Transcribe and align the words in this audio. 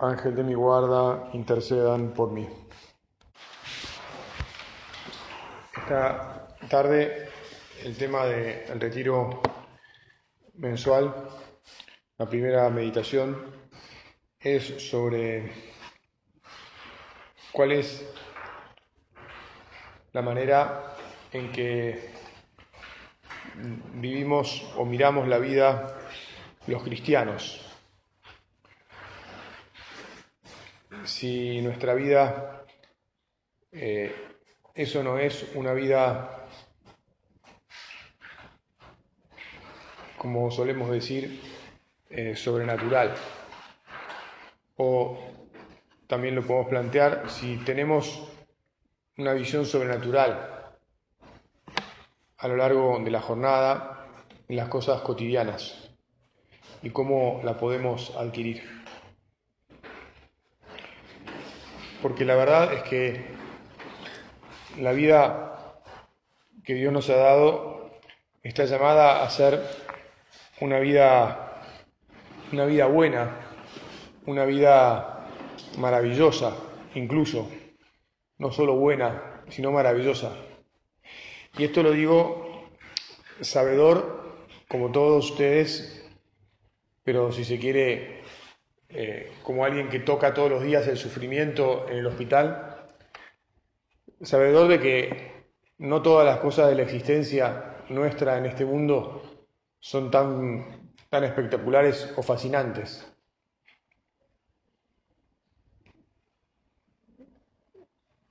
Ángel 0.00 0.36
de 0.36 0.44
mi 0.44 0.54
guarda, 0.54 1.28
intercedan 1.32 2.14
por 2.14 2.30
mí. 2.30 2.48
Esta 5.76 6.56
tarde 6.68 7.28
el 7.82 7.96
tema 7.96 8.24
del 8.26 8.80
retiro 8.80 9.42
mensual, 10.54 11.12
la 12.16 12.28
primera 12.28 12.68
meditación, 12.70 13.36
es 14.38 14.88
sobre 14.88 15.50
cuál 17.50 17.72
es 17.72 18.04
la 20.12 20.22
manera 20.22 20.94
en 21.32 21.50
que 21.50 22.10
vivimos 23.94 24.64
o 24.76 24.84
miramos 24.84 25.26
la 25.26 25.38
vida 25.38 25.98
los 26.68 26.84
cristianos. 26.84 27.67
Si 31.08 31.62
nuestra 31.62 31.94
vida, 31.94 32.66
eh, 33.72 34.14
eso 34.74 35.02
no 35.02 35.18
es 35.18 35.46
una 35.54 35.72
vida, 35.72 36.46
como 40.18 40.50
solemos 40.50 40.90
decir, 40.90 41.40
eh, 42.10 42.36
sobrenatural. 42.36 43.14
O 44.76 45.18
también 46.06 46.34
lo 46.34 46.46
podemos 46.46 46.68
plantear 46.68 47.30
si 47.30 47.56
tenemos 47.56 48.28
una 49.16 49.32
visión 49.32 49.64
sobrenatural 49.64 50.76
a 52.36 52.48
lo 52.48 52.56
largo 52.56 52.98
de 53.02 53.10
la 53.10 53.22
jornada 53.22 54.06
en 54.46 54.56
las 54.56 54.68
cosas 54.68 55.00
cotidianas 55.00 55.88
y 56.82 56.90
cómo 56.90 57.40
la 57.44 57.56
podemos 57.56 58.14
adquirir. 58.14 58.77
Porque 62.02 62.24
la 62.24 62.36
verdad 62.36 62.72
es 62.72 62.82
que 62.84 63.26
la 64.78 64.92
vida 64.92 65.82
que 66.64 66.74
Dios 66.74 66.92
nos 66.92 67.08
ha 67.10 67.16
dado 67.16 67.90
está 68.42 68.64
llamada 68.64 69.22
a 69.22 69.30
ser 69.30 69.60
una 70.60 70.78
vida, 70.78 71.62
una 72.52 72.66
vida 72.66 72.86
buena, 72.86 73.36
una 74.26 74.44
vida 74.44 75.28
maravillosa, 75.78 76.56
incluso, 76.94 77.50
no 78.38 78.52
solo 78.52 78.74
buena, 78.74 79.42
sino 79.48 79.72
maravillosa. 79.72 80.36
Y 81.56 81.64
esto 81.64 81.82
lo 81.82 81.92
digo 81.92 82.68
sabedor, 83.40 84.36
como 84.68 84.92
todos 84.92 85.30
ustedes, 85.30 86.06
pero 87.02 87.32
si 87.32 87.44
se 87.44 87.58
quiere, 87.58 88.22
eh, 88.90 89.32
como 89.42 89.64
alguien 89.64 89.88
que 89.88 90.00
toca 90.00 90.32
todos 90.32 90.50
los 90.50 90.62
días 90.62 90.86
el 90.88 90.96
sufrimiento 90.96 91.86
en 91.88 91.98
el 91.98 92.06
hospital, 92.06 92.86
sabedor 94.22 94.68
de 94.68 94.80
que 94.80 95.46
no 95.78 96.02
todas 96.02 96.26
las 96.26 96.38
cosas 96.38 96.68
de 96.68 96.74
la 96.74 96.82
existencia 96.82 97.76
nuestra 97.88 98.38
en 98.38 98.46
este 98.46 98.64
mundo 98.64 99.22
son 99.78 100.10
tan, 100.10 100.92
tan 101.08 101.24
espectaculares 101.24 102.12
o 102.16 102.22
fascinantes. 102.22 103.06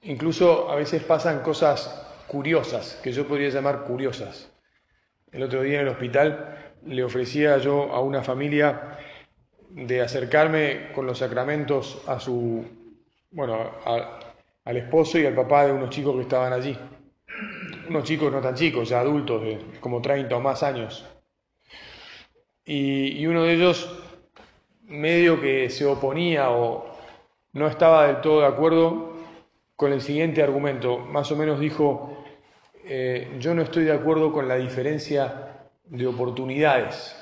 Incluso 0.02 0.70
a 0.70 0.76
veces 0.76 1.04
pasan 1.04 1.42
cosas 1.42 2.08
curiosas, 2.28 3.00
que 3.04 3.12
yo 3.12 3.28
podría 3.28 3.50
llamar 3.50 3.84
curiosas. 3.84 4.52
El 5.32 5.44
otro 5.44 5.62
día 5.62 5.82
en 5.82 5.88
el 5.88 5.94
hospital 5.94 6.74
le 6.86 7.04
ofrecía 7.04 7.58
yo 7.58 7.92
a 7.94 8.02
una 8.02 8.24
familia 8.24 8.97
de 9.78 10.02
acercarme 10.02 10.92
con 10.94 11.06
los 11.06 11.20
sacramentos 11.20 12.02
a 12.08 12.20
su, 12.20 12.66
bueno, 13.32 13.72
al 14.66 14.78
esposo 14.78 15.20
y 15.20 15.26
al 15.26 15.36
papá 15.36 15.68
de 15.68 15.72
unos 15.72 15.92
chicos 15.92 16.16
que 16.16 16.24
estaban 16.24 16.52
allí. 16.52 16.78
Unos 17.88 18.04
chicos 18.04 18.32
no 18.32 18.42
tan 18.42 18.56
chicos, 18.56 18.90
ya 18.90 19.00
adultos, 19.00 19.42
de 19.44 19.60
como 19.80 20.02
30 20.02 20.36
o 20.36 20.42
más 20.42 20.64
años. 20.64 21.06
Y, 22.66 23.20
y 23.20 23.28
uno 23.28 23.44
de 23.44 23.54
ellos 23.54 24.04
medio 24.88 25.40
que 25.40 25.70
se 25.70 25.86
oponía 25.86 26.50
o 26.50 26.86
no 27.54 27.68
estaba 27.68 28.08
del 28.08 28.22
todo 28.22 28.42
de 28.42 28.48
acuerdo 28.48 29.14
con 29.76 29.94
el 29.94 30.02
siguiente 30.02 30.42
argumento. 30.42 30.98
Más 30.98 31.32
o 31.32 31.36
menos 31.36 31.60
dijo, 31.60 32.18
eh, 32.84 33.38
yo 33.40 33.54
no 33.54 33.62
estoy 33.62 33.84
de 33.84 33.94
acuerdo 33.94 34.34
con 34.34 34.48
la 34.48 34.56
diferencia 34.56 35.70
de 35.86 36.08
oportunidades. 36.08 37.16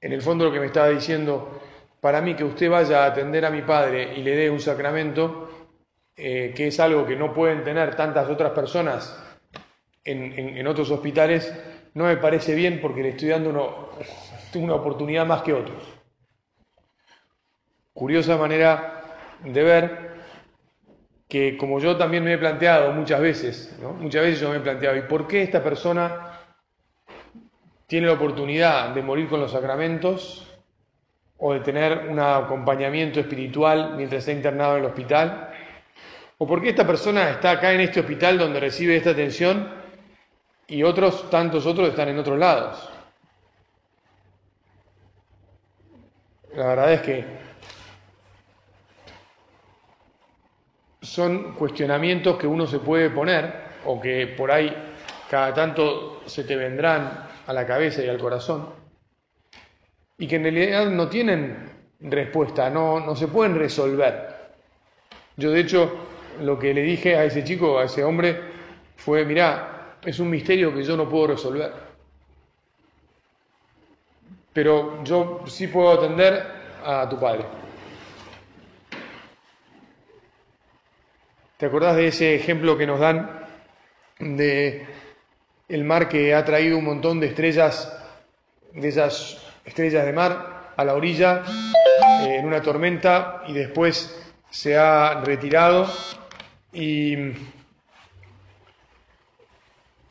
En 0.00 0.12
el 0.12 0.22
fondo 0.22 0.44
lo 0.44 0.52
que 0.52 0.60
me 0.60 0.66
estaba 0.66 0.88
diciendo, 0.88 1.60
para 2.00 2.20
mí 2.20 2.34
que 2.34 2.44
usted 2.44 2.70
vaya 2.70 3.04
a 3.04 3.06
atender 3.06 3.44
a 3.44 3.50
mi 3.50 3.62
padre 3.62 4.14
y 4.16 4.22
le 4.22 4.36
dé 4.36 4.50
un 4.50 4.60
sacramento, 4.60 5.68
eh, 6.16 6.52
que 6.54 6.68
es 6.68 6.80
algo 6.80 7.06
que 7.06 7.16
no 7.16 7.32
pueden 7.32 7.64
tener 7.64 7.94
tantas 7.94 8.28
otras 8.28 8.52
personas 8.52 9.22
en, 10.04 10.66
otros 10.66 10.90
hospitales, 10.90 11.52
no 11.94 12.04
me 12.04 12.16
parece 12.16 12.54
bien 12.54 12.80
porque 12.80 13.02
le 13.02 13.08
estoy 13.10 13.30
dando 13.30 13.50
una 14.54 14.74
oportunidad 14.74 15.26
más 15.26 15.42
que 15.42 15.52
otros. 15.52 15.82
Curiosa 17.92 18.36
manera 18.36 19.02
de 19.42 19.62
ver 19.62 20.06
que 21.28 21.56
como 21.56 21.80
yo 21.80 21.96
también 21.96 22.22
me 22.22 22.34
he 22.34 22.38
planteado 22.38 22.92
muchas 22.92 23.20
veces, 23.20 23.76
muchas 23.98 24.22
veces 24.22 24.40
yo 24.40 24.50
me 24.50 24.58
he 24.58 24.60
planteado, 24.60 24.96
¿y 24.96 25.02
por 25.02 25.26
qué 25.26 25.42
esta 25.42 25.62
persona 25.62 26.35
tiene 27.86 28.08
la 28.08 28.14
oportunidad 28.14 28.90
de 28.90 29.02
morir 29.02 29.28
con 29.28 29.40
los 29.40 29.52
sacramentos 29.52 30.46
o 31.38 31.52
de 31.52 31.60
tener 31.60 32.08
un 32.08 32.18
acompañamiento 32.18 33.20
espiritual 33.20 33.94
mientras 33.96 34.20
está 34.20 34.32
internado 34.32 34.76
en 34.76 34.84
el 34.84 34.90
hospital? 34.90 35.50
¿O 36.38 36.46
por 36.46 36.60
qué 36.60 36.70
esta 36.70 36.86
persona 36.86 37.30
está 37.30 37.52
acá 37.52 37.72
en 37.72 37.80
este 37.80 38.00
hospital 38.00 38.38
donde 38.38 38.60
recibe 38.60 38.96
esta 38.96 39.10
atención 39.10 39.72
y 40.66 40.82
otros, 40.82 41.30
tantos 41.30 41.64
otros, 41.66 41.88
están 41.88 42.08
en 42.08 42.18
otros 42.18 42.38
lados? 42.38 42.90
La 46.54 46.66
verdad 46.68 46.92
es 46.94 47.00
que 47.02 47.24
son 51.02 51.54
cuestionamientos 51.54 52.36
que 52.36 52.46
uno 52.46 52.66
se 52.66 52.78
puede 52.78 53.10
poner 53.10 53.66
o 53.84 54.00
que 54.00 54.26
por 54.26 54.50
ahí 54.50 54.74
cada 55.30 55.52
tanto 55.54 56.22
se 56.26 56.44
te 56.44 56.56
vendrán 56.56 57.28
a 57.46 57.52
la 57.52 57.66
cabeza 57.66 58.02
y 58.02 58.08
al 58.08 58.18
corazón 58.18 58.86
y 60.18 60.26
que 60.26 60.36
en 60.36 60.42
realidad 60.44 60.86
no 60.86 61.08
tienen 61.08 61.70
respuesta, 62.00 62.70
no, 62.70 63.00
no 63.00 63.14
se 63.14 63.28
pueden 63.28 63.56
resolver. 63.56 64.36
Yo 65.36 65.50
de 65.50 65.60
hecho 65.60 65.92
lo 66.40 66.58
que 66.58 66.72
le 66.72 66.82
dije 66.82 67.16
a 67.16 67.24
ese 67.24 67.44
chico, 67.44 67.78
a 67.78 67.84
ese 67.84 68.04
hombre, 68.04 68.40
fue, 68.96 69.24
mirá, 69.24 69.98
es 70.04 70.18
un 70.18 70.30
misterio 70.30 70.74
que 70.74 70.82
yo 70.82 70.96
no 70.96 71.08
puedo 71.08 71.28
resolver. 71.28 71.72
Pero 74.52 75.04
yo 75.04 75.42
sí 75.46 75.68
puedo 75.68 75.92
atender 75.92 76.46
a 76.84 77.06
tu 77.08 77.18
padre. 77.20 77.44
¿Te 81.58 81.66
acordás 81.66 81.96
de 81.96 82.08
ese 82.08 82.34
ejemplo 82.34 82.76
que 82.76 82.86
nos 82.86 83.00
dan 83.00 83.46
de 84.18 84.86
el 85.68 85.84
mar 85.84 86.08
que 86.08 86.34
ha 86.34 86.44
traído 86.44 86.78
un 86.78 86.84
montón 86.84 87.20
de 87.20 87.26
estrellas, 87.26 87.92
de 88.72 88.88
esas 88.88 89.42
estrellas 89.64 90.04
de 90.04 90.12
mar 90.12 90.72
a 90.76 90.84
la 90.84 90.94
orilla 90.94 91.42
eh, 92.22 92.36
en 92.38 92.46
una 92.46 92.62
tormenta 92.62 93.42
y 93.48 93.54
después 93.54 94.14
se 94.50 94.76
ha 94.76 95.22
retirado 95.24 95.86
y, 96.72 97.32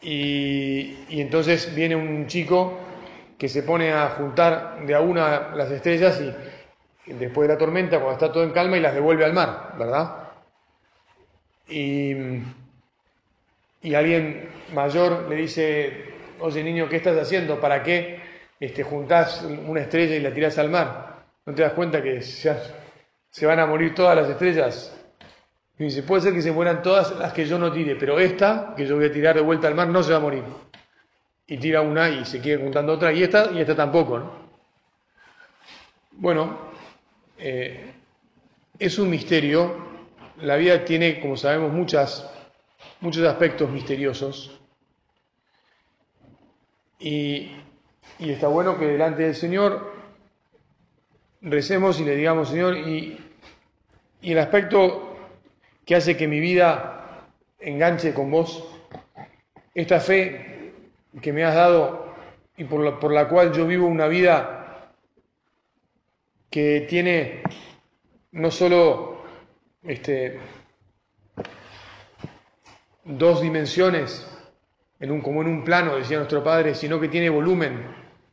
y, 0.01 1.21
entonces 1.21 1.73
viene 1.73 1.95
un 1.95 2.27
chico 2.27 2.79
que 3.37 3.47
se 3.47 3.63
pone 3.63 3.93
a 3.93 4.09
juntar 4.09 4.85
de 4.85 4.95
a 4.95 5.01
una 5.01 5.55
las 5.55 5.71
estrellas 5.71 6.19
y 7.05 7.13
después 7.13 7.47
de 7.47 7.53
la 7.53 7.59
tormenta, 7.59 7.97
cuando 7.97 8.13
está 8.13 8.31
todo 8.31 8.43
en 8.43 8.51
calma, 8.51 8.77
y 8.77 8.81
las 8.81 8.93
devuelve 8.93 9.25
al 9.25 9.33
mar, 9.33 9.73
¿verdad? 9.77 10.25
y, 11.67 12.13
y 13.85 13.93
alguien 13.93 14.49
mayor 14.73 15.27
le 15.29 15.35
dice, 15.35 16.05
oye 16.39 16.63
niño, 16.63 16.89
¿qué 16.89 16.97
estás 16.97 17.17
haciendo? 17.17 17.59
¿Para 17.59 17.83
qué 17.83 18.19
este, 18.59 18.83
juntás 18.83 19.43
una 19.43 19.81
estrella 19.81 20.15
y 20.15 20.19
la 20.21 20.33
tirás 20.33 20.57
al 20.57 20.69
mar. 20.69 21.25
¿No 21.45 21.53
te 21.53 21.61
das 21.61 21.73
cuenta 21.73 22.01
que 22.01 22.21
se, 22.21 22.55
se 23.29 23.45
van 23.45 23.59
a 23.59 23.65
morir 23.65 23.93
todas 23.93 24.15
las 24.15 24.29
estrellas? 24.29 24.91
Y 25.77 25.83
dice, 25.83 26.03
puede 26.03 26.23
ser 26.23 26.33
que 26.33 26.41
se 26.41 26.51
mueran 26.51 26.81
todas 26.81 27.11
las 27.17 27.33
que 27.33 27.45
yo 27.45 27.59
no 27.59 27.71
tire, 27.71 27.95
pero 27.95 28.17
esta, 28.19 28.73
que 28.75 28.87
yo 28.87 28.95
voy 28.95 29.05
a 29.05 29.11
tirar 29.11 29.35
de 29.35 29.41
vuelta 29.41 29.67
al 29.67 29.75
mar, 29.75 29.87
no 29.87 30.01
se 30.01 30.11
va 30.11 30.17
a 30.17 30.21
morir. 30.21 30.43
Y 31.45 31.57
tira 31.57 31.81
una 31.81 32.09
y 32.09 32.25
se 32.25 32.39
quiere 32.39 32.63
juntando 32.63 32.93
otra, 32.93 33.13
y 33.13 33.21
esta, 33.21 33.51
y 33.51 33.59
esta 33.59 33.75
tampoco, 33.75 34.17
¿no? 34.17 34.45
Bueno, 36.13 36.57
eh, 37.37 37.93
es 38.79 38.97
un 38.97 39.09
misterio. 39.09 39.85
La 40.41 40.55
vida 40.55 40.83
tiene, 40.83 41.19
como 41.19 41.35
sabemos, 41.35 41.71
muchas, 41.71 42.34
muchos 43.01 43.25
aspectos 43.27 43.69
misteriosos. 43.69 44.59
Y, 46.99 47.51
y 48.19 48.31
está 48.31 48.47
bueno 48.47 48.77
que 48.77 48.85
delante 48.85 49.23
del 49.23 49.35
Señor 49.35 49.93
recemos 51.41 51.99
y 51.99 52.05
le 52.05 52.15
digamos, 52.15 52.49
Señor, 52.49 52.77
y, 52.77 53.19
y 54.21 54.31
el 54.31 54.39
aspecto 54.39 55.17
que 55.85 55.95
hace 55.95 56.17
que 56.17 56.27
mi 56.27 56.39
vida 56.39 57.27
enganche 57.59 58.13
con 58.13 58.31
vos, 58.31 58.63
esta 59.73 59.99
fe 59.99 60.73
que 61.21 61.33
me 61.33 61.43
has 61.43 61.55
dado 61.55 62.13
y 62.57 62.63
por 62.63 62.83
la, 62.83 62.99
por 62.99 63.13
la 63.13 63.27
cual 63.27 63.53
yo 63.53 63.67
vivo 63.67 63.87
una 63.87 64.07
vida 64.07 64.91
que 66.49 66.85
tiene 66.89 67.43
no 68.31 68.49
solo 68.49 69.23
este, 69.83 70.39
dos 73.05 73.41
dimensiones, 73.41 74.27
en 74.99 75.11
un, 75.11 75.21
como 75.21 75.41
en 75.41 75.47
un 75.47 75.63
plano, 75.63 75.95
decía 75.95 76.17
nuestro 76.17 76.43
padre, 76.43 76.73
sino 76.73 76.99
que 76.99 77.07
tiene 77.07 77.29
volumen, 77.29 77.85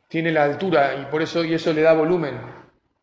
tiene 0.07 0.31
la 0.31 0.43
altura 0.43 0.95
y 0.95 1.05
por 1.05 1.21
eso 1.21 1.43
y 1.43 1.53
eso 1.53 1.71
le 1.71 1.81
da 1.81 1.93
volumen. 1.93 2.39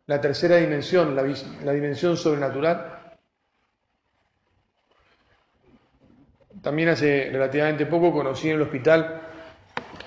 La 0.06 0.20
tercera 0.20 0.56
dimensión, 0.56 1.14
la, 1.14 1.22
la 1.64 1.72
dimensión 1.72 2.16
sobrenatural. 2.16 2.98
También 6.60 6.88
hace 6.90 7.30
relativamente 7.32 7.86
poco 7.86 8.12
conocí 8.12 8.48
en 8.48 8.56
el 8.56 8.62
hospital 8.62 9.22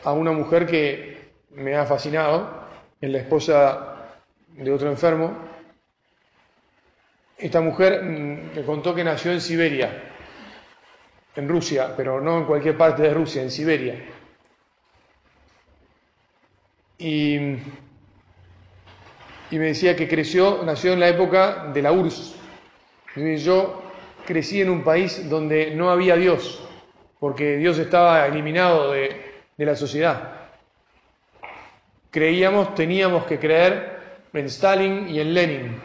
a 0.03 0.11
una 0.11 0.31
mujer 0.33 0.67
que 0.67 1.31
me 1.51 1.75
ha 1.75 1.85
fascinado, 1.85 2.67
es 2.99 3.09
la 3.09 3.19
esposa 3.19 3.95
de 4.49 4.71
otro 4.71 4.89
enfermo. 4.89 5.33
Esta 7.37 7.61
mujer 7.61 8.03
mm, 8.03 8.55
me 8.55 8.63
contó 8.65 8.93
que 8.93 9.03
nació 9.03 9.31
en 9.31 9.41
Siberia, 9.41 10.12
en 11.35 11.49
Rusia, 11.49 11.93
pero 11.95 12.21
no 12.21 12.39
en 12.39 12.45
cualquier 12.45 12.77
parte 12.77 13.01
de 13.01 13.13
Rusia, 13.13 13.41
en 13.41 13.51
Siberia. 13.51 13.95
Y, 16.97 17.35
y 19.51 19.59
me 19.59 19.65
decía 19.65 19.95
que 19.95 20.07
creció, 20.07 20.61
nació 20.63 20.93
en 20.93 20.99
la 20.99 21.09
época 21.09 21.65
de 21.73 21.81
la 21.81 21.91
URSS. 21.91 22.35
Yo 23.15 23.83
crecí 24.25 24.61
en 24.61 24.69
un 24.69 24.83
país 24.83 25.29
donde 25.29 25.75
no 25.75 25.89
había 25.89 26.15
Dios, 26.15 26.67
porque 27.19 27.57
Dios 27.57 27.77
estaba 27.77 28.25
eliminado 28.27 28.91
de, 28.91 29.43
de 29.57 29.65
la 29.65 29.75
sociedad. 29.75 30.41
Creíamos, 32.09 32.75
teníamos 32.75 33.25
que 33.25 33.39
creer 33.39 33.93
en 34.33 34.45
Stalin 34.45 35.09
y 35.09 35.19
en 35.19 35.33
Lenin. 35.33 35.81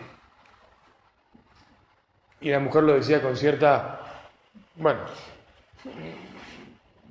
Y 2.40 2.50
la 2.50 2.60
mujer 2.60 2.84
lo 2.84 2.94
decía 2.94 3.20
con 3.20 3.36
cierta, 3.36 4.00
bueno, 4.76 5.00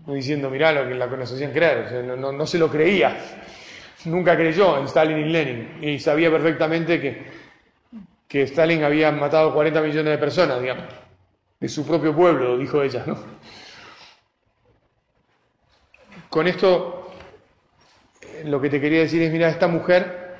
diciendo, 0.08 0.50
mirá 0.50 0.72
lo 0.72 0.88
que 0.88 0.96
la 0.96 1.08
nos 1.08 1.32
hacían 1.32 1.52
creer, 1.52 2.06
no, 2.06 2.32
no, 2.32 2.48
se 2.48 2.58
lo 2.58 2.70
creía, 2.70 3.18
nunca 4.06 4.36
creyó 4.36 4.78
en 4.78 4.86
Stalin 4.86 5.18
y 5.18 5.26
Lenin, 5.26 5.78
y 5.82 6.00
sabía 6.00 6.32
perfectamente 6.32 7.00
que, 7.02 7.26
que 8.28 8.44
Stalin 8.44 8.84
había 8.84 9.12
matado 9.12 9.54
40 9.54 9.82
millones 9.82 10.12
de 10.12 10.18
personas, 10.18 10.62
digamos, 10.62 10.86
de 11.60 11.70
su 11.70 11.86
propio 11.86 12.16
pueblo, 12.16 12.58
dijo 12.58 12.82
ella, 12.82 13.04
¿no? 13.06 13.18
Con 16.30 16.48
esto, 16.48 17.12
lo 18.46 18.60
que 18.62 18.70
te 18.70 18.82
quería 18.82 19.00
decir 19.00 19.22
es, 19.22 19.32
mira, 19.32 19.50
esta 19.50 19.68
mujer 19.68 20.36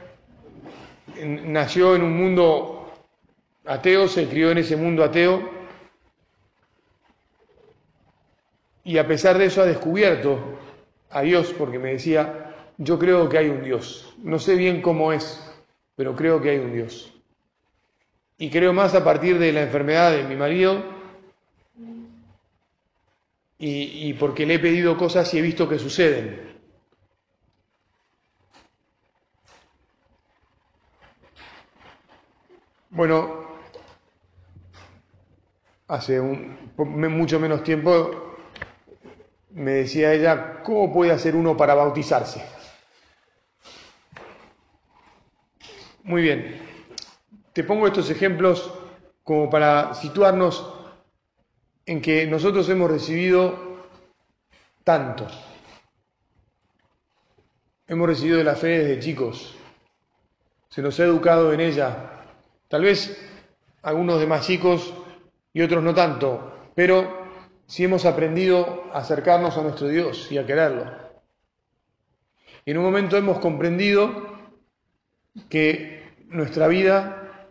nació 1.24 1.96
en 1.96 2.04
un 2.04 2.16
mundo 2.16 2.92
ateo, 3.66 4.08
se 4.08 4.28
crió 4.28 4.52
en 4.52 4.60
ese 4.60 4.76
mundo 4.76 5.04
ateo, 5.04 5.57
Y 8.88 9.00
a 9.00 9.06
pesar 9.06 9.38
de 9.38 9.48
eso 9.48 9.62
ha 9.62 9.66
descubierto 9.66 10.40
a 11.10 11.22
Dios, 11.22 11.54
porque 11.58 11.78
me 11.78 11.92
decía, 11.92 12.56
yo 12.78 12.98
creo 12.98 13.28
que 13.28 13.38
hay 13.38 13.50
un 13.50 13.62
Dios. 13.62 14.16
No 14.24 14.40
sé 14.40 14.56
bien 14.56 14.82
cómo 14.82 15.12
es, 15.12 15.44
pero 15.98 16.16
creo 16.16 16.42
que 16.42 16.52
hay 16.52 16.60
un 16.60 16.72
Dios. 16.72 17.14
Y 18.38 18.50
creo 18.50 18.72
más 18.72 18.96
a 18.96 19.04
partir 19.04 19.40
de 19.40 19.52
la 19.52 19.64
enfermedad 19.64 20.14
de 20.14 20.24
mi 20.24 20.38
marido 20.38 20.86
y, 23.60 24.14
porque 24.14 24.46
le 24.46 24.54
he 24.54 24.60
pedido 24.60 24.96
cosas 24.96 25.34
y 25.34 25.40
he 25.40 25.42
visto 25.42 25.68
que 25.68 25.80
suceden. 25.80 26.58
Bueno, 32.92 33.48
hace 35.90 36.22
un, 36.22 36.58
mucho 36.78 37.38
menos 37.38 37.64
tiempo 37.64 38.27
me 39.52 39.72
decía 39.72 40.14
ella, 40.14 40.62
¿cómo 40.64 40.92
puede 40.92 41.12
hacer 41.12 41.36
uno 41.36 41.56
para 41.56 41.74
bautizarse? 41.74 42.44
Muy 46.04 46.22
bien, 46.22 46.62
te 47.54 47.64
pongo 47.64 47.88
estos 47.88 48.10
ejemplos 48.10 48.74
como 49.24 49.50
para 49.50 49.94
situarnos 49.94 50.74
en 51.86 52.02
que 52.02 52.26
nosotros 52.28 52.70
hemos 52.70 52.90
recibido 52.90 53.82
tanto. 54.84 55.28
Hemos 57.88 58.08
recibido 58.08 58.38
de 58.38 58.44
la 58.44 58.56
fe 58.56 58.80
desde 58.80 59.00
chicos, 59.00 59.56
se 60.70 60.82
nos 60.82 61.00
ha 61.00 61.04
educado 61.04 61.52
en 61.52 61.60
ella. 61.60 62.12
Tal 62.68 62.84
vez 62.84 63.18
algunos 63.82 64.20
de 64.20 64.28
más 64.28 64.46
chicos 64.46 64.94
y 65.54 65.62
otros 65.62 65.84
no 65.84 65.94
tanto, 65.94 66.70
pero 66.76 67.27
si 67.68 67.84
hemos 67.84 68.06
aprendido 68.06 68.86
a 68.94 69.00
acercarnos 69.00 69.58
a 69.58 69.62
nuestro 69.62 69.90
Dios 69.90 70.32
y 70.32 70.38
a 70.38 70.46
quererlo. 70.46 70.90
Y 72.66 72.72
en 72.72 72.78
un 72.78 72.86
momento 72.86 73.18
hemos 73.18 73.40
comprendido 73.40 74.38
que 75.50 76.16
nuestra 76.30 76.68
vida 76.68 77.50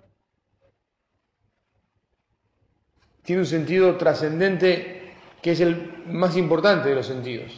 tiene 3.23 3.42
un 3.42 3.46
sentido 3.46 3.96
trascendente 3.96 5.14
que 5.42 5.52
es 5.52 5.61
el 5.61 6.02
más 6.06 6.37
importante 6.37 6.88
de 6.88 6.94
los 6.94 7.06
sentidos. 7.06 7.52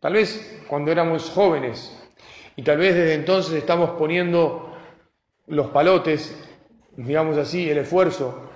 Tal 0.00 0.14
vez 0.14 0.62
cuando 0.68 0.90
éramos 0.90 1.30
jóvenes 1.30 1.96
y 2.56 2.62
tal 2.62 2.78
vez 2.78 2.94
desde 2.94 3.14
entonces 3.14 3.54
estamos 3.54 3.90
poniendo 3.90 4.76
los 5.46 5.68
palotes, 5.70 6.36
digamos 6.96 7.38
así, 7.38 7.70
el 7.70 7.78
esfuerzo 7.78 8.50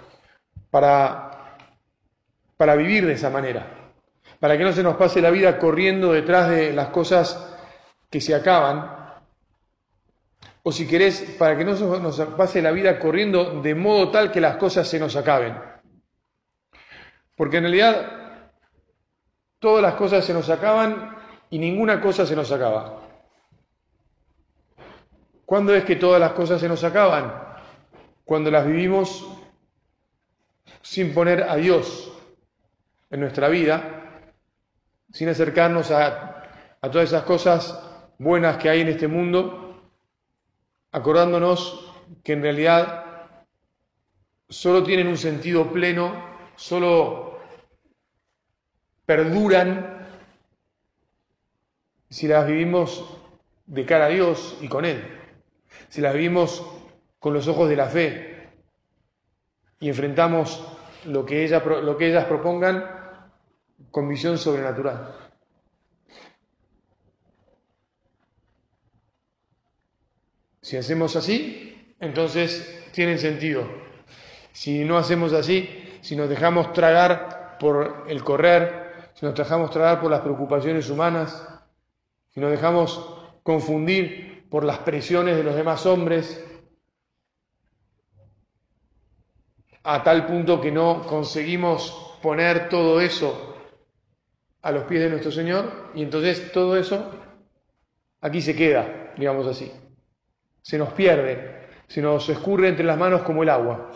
para 0.71 1.38
para 2.59 2.75
vivir 2.75 3.07
de 3.07 3.15
esa 3.15 3.31
manera, 3.31 3.95
para 4.41 4.59
que 4.59 4.65
no 4.65 4.73
se 4.73 4.83
nos 4.83 4.97
pase 4.97 5.23
la 5.23 5.31
vida 5.31 5.59
corriendo 5.59 6.13
detrás 6.13 6.51
de 6.51 6.73
las 6.73 6.89
cosas 6.89 7.57
que 8.11 8.21
se 8.21 8.35
acaban, 8.35 8.99
o 10.65 10.73
si 10.73 10.87
querés, 10.87 11.37
para 11.39 11.57
que 11.57 11.65
no 11.65 11.77
se 11.77 11.85
nos 11.85 12.21
pase 12.37 12.61
la 12.61 12.73
vida 12.73 12.99
corriendo 12.99 13.63
de 13.63 13.75
modo 13.75 14.11
tal 14.11 14.31
que 14.33 14.41
las 14.41 14.57
cosas 14.57 14.87
se 14.87 14.99
nos 14.99 15.17
acaben. 15.17 15.57
Porque 17.37 17.59
en 17.59 17.63
realidad 17.63 18.51
todas 19.61 19.81
las 19.81 19.95
cosas 19.95 20.25
se 20.25 20.35
nos 20.35 20.51
acaban 20.51 21.17
y 21.51 21.59
ninguna 21.59 22.01
cosa 22.01 22.27
se 22.27 22.37
nos 22.37 22.51
acaba. 22.51 23.01
¿Cuándo 25.47 25.75
es 25.75 25.85
que 25.85 25.97
todas 25.97 26.21
las 26.21 26.33
cosas 26.33 26.61
se 26.61 26.69
nos 26.69 26.83
acaban? 26.83 27.33
Cuando 28.25 28.51
las 28.51 28.67
vivimos 28.67 29.27
sin 30.83 31.15
poner 31.15 31.45
a 31.45 31.57
Dios 31.57 32.13
en 33.11 33.21
nuestra 33.21 33.49
vida, 33.49 34.33
sin 35.13 35.29
acercarnos 35.29 35.91
a, 35.91 36.43
a 36.81 36.91
todas 36.91 37.09
esas 37.09 37.25
cosas 37.25 37.83
buenas 38.19 38.59
que 38.59 38.69
hay 38.69 38.81
en 38.81 38.89
este 38.89 39.09
mundo, 39.09 39.83
acordándonos 40.93 41.93
que 42.23 42.33
en 42.33 42.43
realidad 42.43 43.05
solo 44.49 44.83
tienen 44.83 45.09
un 45.09 45.17
sentido 45.17 45.71
pleno, 45.73 46.13
solo 46.57 47.39
perduran 49.07 50.07
si 52.11 52.27
las 52.27 52.47
vivimos 52.47 53.05
de 53.67 53.85
cara 53.85 54.07
a 54.07 54.09
Dios 54.09 54.57
y 54.61 54.69
con 54.69 54.85
Él, 54.85 55.03
si 55.89 56.01
las 56.01 56.15
vivimos 56.15 56.65
con 57.19 57.35
los 57.35 57.49
ojos 57.49 57.69
de 57.69 57.77
la 57.77 57.87
fe 57.87 58.51
y 59.81 59.89
enfrentamos 59.89 60.67
lo 61.05 61.25
que, 61.25 61.45
ella, 61.45 61.61
lo 61.61 61.97
que 61.97 62.09
ellas 62.09 62.25
propongan 62.25 62.98
con 63.91 64.09
visión 64.09 64.39
sobrenatural. 64.39 65.15
Si 70.61 70.77
hacemos 70.77 71.17
así, 71.17 71.95
entonces 71.99 72.91
tienen 72.93 73.19
sentido. 73.19 73.67
Si 74.53 74.85
no 74.85 74.99
hacemos 74.99 75.33
así, 75.33 75.99
si 76.03 76.15
nos 76.15 76.29
dejamos 76.29 76.73
tragar 76.73 77.57
por 77.59 78.05
el 78.09 78.23
correr, 78.23 79.11
si 79.15 79.25
nos 79.25 79.35
dejamos 79.35 79.71
tragar 79.71 80.01
por 80.01 80.11
las 80.11 80.21
preocupaciones 80.21 80.91
humanas, 80.91 81.47
si 82.29 82.41
nos 82.41 82.51
dejamos 82.51 83.19
confundir 83.43 84.47
por 84.51 84.65
las 84.65 84.79
presiones 84.81 85.37
de 85.37 85.45
los 85.45 85.55
demás 85.55 85.87
hombres, 85.87 86.45
a 89.85 90.03
tal 90.03 90.27
punto 90.27 90.61
que 90.61 90.71
no 90.71 91.07
conseguimos 91.07 92.19
poner 92.21 92.69
todo 92.69 93.01
eso 93.01 93.48
a 94.63 94.73
los 94.73 94.85
pies 94.85 95.03
de 95.03 95.11
nuestro 95.11 95.31
Señor, 95.31 95.91
y 95.95 96.03
entonces 96.03 96.53
todo 96.53 96.77
eso 96.77 97.11
aquí 98.21 98.41
se 98.41 98.57
queda, 98.57 99.13
digamos 99.17 99.47
así. 99.47 99.71
Se 100.63 100.79
nos 100.79 100.93
pierde, 100.93 101.69
se 101.87 102.03
nos 102.03 102.29
escurre 102.29 102.69
entre 102.69 102.85
las 102.85 102.99
manos 102.99 103.23
como 103.23 103.43
el 103.43 103.49
agua. 103.49 103.91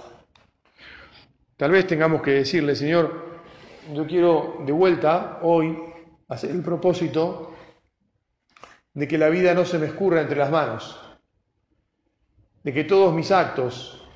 Tal 1.57 1.71
vez 1.71 1.87
tengamos 1.87 2.23
que 2.23 2.33
decirle, 2.33 2.75
Señor, 2.75 3.41
yo 3.93 4.07
quiero 4.07 4.63
de 4.65 4.73
vuelta 4.73 5.41
hoy 5.43 5.79
hacer 6.29 6.51
el 6.51 6.63
propósito 6.63 7.55
de 8.95 9.09
que 9.09 9.19
la 9.19 9.29
vida 9.29 9.55
no 9.55 9.65
se 9.65 9.79
me 9.79 9.87
escurra 9.87 10.21
entre 10.21 10.39
las 10.39 10.51
manos, 10.51 10.99
de 12.63 12.73
que 12.73 12.85
todos 12.85 13.15
mis 13.15 13.31
actos, 13.31 14.09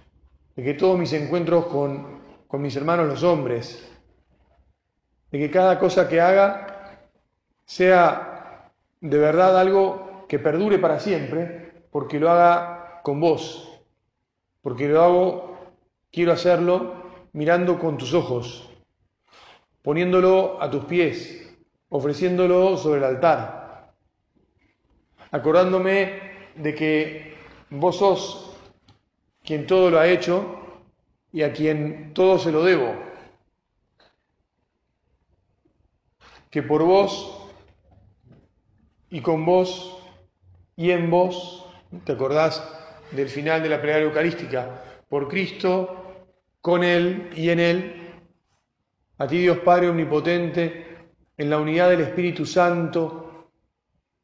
de 0.55 0.62
que 0.62 0.75
todos 0.75 0.99
mis 0.99 1.12
encuentros 1.12 1.67
con, 1.67 2.21
con 2.47 2.62
mis 2.62 2.76
hermanos 2.76 3.07
los 3.07 3.23
hombres, 3.23 3.96
de 5.30 5.38
que 5.38 5.50
cada 5.50 5.78
cosa 5.78 6.09
que 6.09 6.21
haga 6.21 7.00
sea 7.64 8.71
de 9.00 9.18
verdad 9.18 9.59
algo 9.59 10.26
que 10.28 10.38
perdure 10.38 10.78
para 10.78 11.00
siempre, 11.00 11.73
porque 11.90 12.18
lo 12.18 12.30
haga 12.30 13.00
con 13.02 13.21
vos, 13.21 13.80
porque 14.62 14.88
lo 14.88 15.02
hago, 15.02 15.59
quiero 16.11 16.33
hacerlo 16.33 16.95
mirando 17.33 17.78
con 17.78 17.99
tus 17.99 18.14
ojos, 18.14 18.68
poniéndolo 19.83 20.61
a 20.61 20.71
tus 20.71 20.85
pies, 20.85 21.56
ofreciéndolo 21.88 22.76
sobre 22.76 22.99
el 22.99 23.04
altar, 23.04 23.92
acordándome 25.30 26.21
de 26.56 26.75
que 26.75 27.35
vos 27.71 27.97
sos 27.97 28.56
quien 29.45 29.66
todo 29.66 29.90
lo 29.90 29.99
ha 29.99 30.09
hecho 30.09 30.56
y 31.33 31.42
a 31.42 31.52
quien 31.52 32.12
todo 32.14 32.38
se 32.38 32.50
lo 32.50 32.64
debo, 32.64 32.95
que 36.56 36.62
por 36.62 36.84
vos 36.84 37.36
y 39.10 39.20
con 39.20 39.44
vos 39.44 40.02
y 40.75 40.90
en 40.90 41.10
vos, 41.10 41.66
¿te 42.04 42.12
acordás 42.12 42.66
del 43.10 43.28
final 43.28 43.62
de 43.62 43.68
la 43.68 43.82
plegaria 43.82 44.06
eucarística? 44.06 44.82
Por 45.06 45.28
Cristo, 45.28 46.25
con 46.62 46.82
Él 46.82 47.28
y 47.36 47.50
en 47.50 47.60
Él, 47.60 48.10
a 49.18 49.26
ti 49.26 49.36
Dios 49.36 49.58
Padre 49.58 49.90
Omnipotente, 49.90 50.86
en 51.36 51.50
la 51.50 51.58
unidad 51.58 51.90
del 51.90 52.00
Espíritu 52.00 52.46
Santo, 52.46 53.50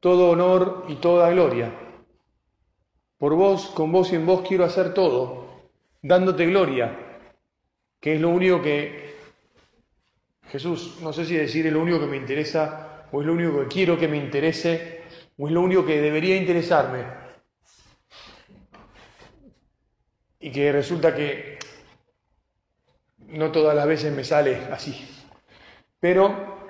todo 0.01 0.31
honor 0.31 0.87
y 0.89 0.95
toda 0.95 1.29
gloria. 1.33 1.71
Por 3.19 3.35
vos, 3.35 3.67
con 3.75 3.93
vos 3.93 4.11
y 4.11 4.17
en 4.17 4.25
vos 4.25 4.41
quiero 4.49 4.65
hacer 4.65 4.95
todo, 4.95 5.69
dándote 6.01 6.47
gloria, 6.47 6.99
que 8.01 8.15
es 8.15 8.21
lo 8.23 8.31
único 8.31 8.63
que 8.63 9.12
Jesús, 10.53 10.99
no 11.01 11.15
sé 11.15 11.25
si 11.25 11.35
decir 11.35 11.67
es 11.67 11.73
lo 11.73 11.81
único 11.81 11.99
que 11.99 12.07
me 12.07 12.19
interesa, 12.19 13.07
o 13.11 13.23
es 13.23 13.27
lo 13.27 13.33
único 13.33 13.61
que 13.61 13.69
quiero 13.69 13.99
que 13.99 14.07
me 14.07 14.19
interese, 14.19 15.01
o 15.39 15.47
es 15.47 15.53
lo 15.55 15.63
único 15.63 15.87
que 15.87 15.99
debería 15.99 16.37
interesarme. 16.37 17.07
Y 20.41 20.53
que 20.53 20.71
resulta 20.71 21.15
que 21.15 21.59
no 23.29 23.51
todas 23.51 23.75
las 23.75 23.87
veces 23.87 24.15
me 24.15 24.25
sale 24.25 24.57
así. 24.71 25.09
Pero 25.99 26.69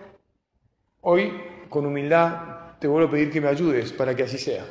hoy, 1.01 1.43
con 1.69 1.85
humildad, 1.85 2.79
te 2.79 2.87
vuelvo 2.87 3.09
a 3.09 3.11
pedir 3.11 3.33
que 3.33 3.41
me 3.41 3.49
ayudes 3.49 3.93
para 3.93 4.15
que 4.15 4.23
así 4.23 4.39
sea. 4.39 4.65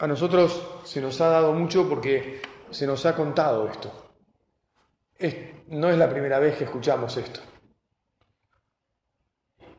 A 0.00 0.06
nosotros 0.06 0.80
se 0.84 0.98
nos 0.98 1.20
ha 1.20 1.28
dado 1.28 1.52
mucho 1.52 1.86
porque 1.86 2.40
se 2.70 2.86
nos 2.86 3.04
ha 3.04 3.14
contado 3.14 3.68
esto. 3.68 4.14
no 5.68 5.90
es 5.90 5.98
la 5.98 6.08
primera 6.08 6.38
vez 6.38 6.56
que 6.56 6.64
escuchamos 6.64 7.18
esto. 7.18 7.40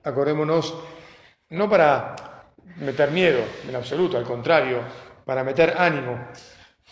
Acordémonos, 0.03 0.75
no 1.49 1.67
para 1.67 2.15
meter 2.77 3.09
miedo, 3.09 3.43
en 3.67 3.75
absoluto, 3.75 4.15
al 4.15 4.23
contrario, 4.23 4.81
para 5.25 5.43
meter 5.43 5.73
ánimo. 5.75 6.27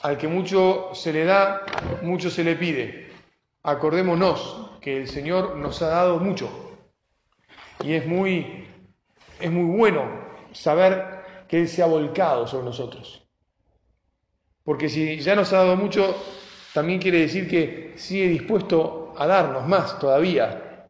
Al 0.01 0.17
que 0.17 0.27
mucho 0.27 0.89
se 0.95 1.13
le 1.13 1.24
da, 1.24 1.62
mucho 2.01 2.31
se 2.31 2.43
le 2.43 2.55
pide. 2.55 3.12
Acordémonos 3.62 4.71
que 4.81 4.98
el 4.98 5.07
Señor 5.07 5.55
nos 5.55 5.83
ha 5.83 5.89
dado 5.89 6.17
mucho. 6.17 6.79
Y 7.83 7.93
es 7.93 8.07
muy, 8.07 8.67
es 9.39 9.51
muy 9.51 9.77
bueno 9.77 10.09
saber 10.51 11.18
que 11.49 11.59
Él 11.59 11.67
se 11.67 11.81
ha 11.81 11.87
volcado 11.87 12.47
sobre 12.47 12.65
nosotros. 12.65 13.27
Porque 14.63 14.87
si 14.87 15.19
ya 15.19 15.35
nos 15.35 15.51
ha 15.51 15.57
dado 15.57 15.75
mucho, 15.75 16.15
también 16.73 17.01
quiere 17.01 17.21
decir 17.21 17.49
que 17.49 17.93
sigue 17.97 18.27
dispuesto 18.27 19.13
a 19.17 19.25
darnos 19.25 19.67
más 19.67 19.97
todavía, 19.97 20.87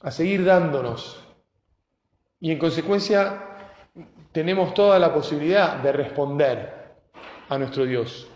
a 0.00 0.10
seguir 0.10 0.44
dándonos. 0.44 1.24
Y 2.40 2.50
en 2.50 2.58
consecuencia 2.58 3.70
tenemos 4.32 4.74
toda 4.74 4.98
la 4.98 5.14
posibilidad 5.14 5.76
de 5.76 5.92
responder 5.92 6.96
a 7.48 7.56
nuestro 7.56 7.84
Dios. 7.84 8.28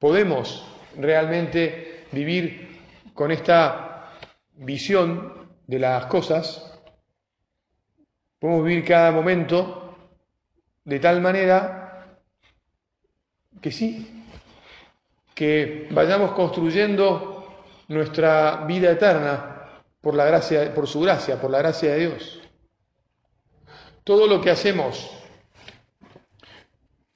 Podemos 0.00 0.66
realmente 0.98 2.06
vivir 2.10 2.80
con 3.14 3.30
esta 3.30 4.12
visión 4.56 5.56
de 5.66 5.78
las 5.78 6.06
cosas, 6.06 6.73
podemos 8.44 8.66
vivir 8.66 8.84
cada 8.84 9.10
momento 9.10 9.96
de 10.84 11.00
tal 11.00 11.22
manera 11.22 12.18
que 13.58 13.72
sí, 13.72 14.22
que 15.34 15.88
vayamos 15.90 16.32
construyendo 16.32 17.64
nuestra 17.88 18.66
vida 18.66 18.90
eterna 18.90 19.80
por 19.98 20.14
la 20.14 20.26
gracia, 20.26 20.74
por 20.74 20.86
su 20.86 21.00
gracia, 21.00 21.40
por 21.40 21.50
la 21.50 21.60
gracia 21.60 21.92
de 21.92 22.00
Dios. 22.00 22.42
Todo 24.04 24.26
lo 24.26 24.42
que 24.42 24.50
hacemos 24.50 25.10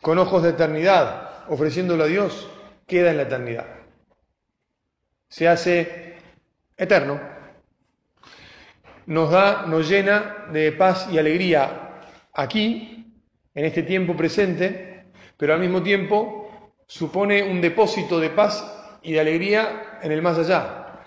con 0.01 0.17
ojos 0.17 0.43
de 0.43 0.49
eternidad, 0.49 1.45
ofreciéndolo 1.51 2.05
a 2.05 2.07
Dios, 2.07 2.49
queda 2.87 3.11
en 3.11 3.19
la 3.19 3.25
eternidad. 3.25 3.67
Se 5.29 5.47
hace 5.47 6.17
eterno. 6.79 7.38
Nos 9.09 9.31
da, 9.31 9.65
nos 9.67 9.89
llena 9.89 10.49
de 10.53 10.71
paz 10.73 11.09
y 11.11 11.17
alegría 11.17 12.03
aquí, 12.35 13.07
en 13.55 13.65
este 13.65 13.83
tiempo 13.83 14.15
presente, 14.15 15.07
pero 15.39 15.55
al 15.55 15.61
mismo 15.61 15.83
tiempo 15.83 16.75
supone 16.87 17.43
un 17.43 17.63
depósito 17.63 18.21
de 18.21 18.29
paz 18.29 18.99
y 19.01 19.13
de 19.13 19.21
alegría 19.21 19.99
en 20.03 20.13
el 20.13 20.21
más 20.21 20.37
allá, 20.37 21.07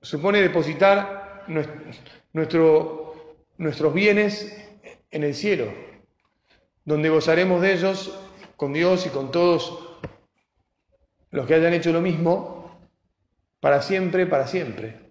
supone 0.00 0.40
depositar 0.40 1.42
nuestro, 2.32 3.34
nuestros 3.58 3.92
bienes 3.92 4.64
en 5.10 5.24
el 5.24 5.34
cielo, 5.34 5.74
donde 6.84 7.08
gozaremos 7.08 7.60
de 7.62 7.72
ellos 7.72 8.16
con 8.56 8.72
Dios 8.72 9.06
y 9.06 9.08
con 9.08 9.32
todos 9.32 9.98
los 11.32 11.48
que 11.48 11.54
hayan 11.54 11.72
hecho 11.72 11.92
lo 11.92 12.00
mismo, 12.00 12.80
para 13.58 13.82
siempre, 13.82 14.24
para 14.24 14.46
siempre. 14.46 15.01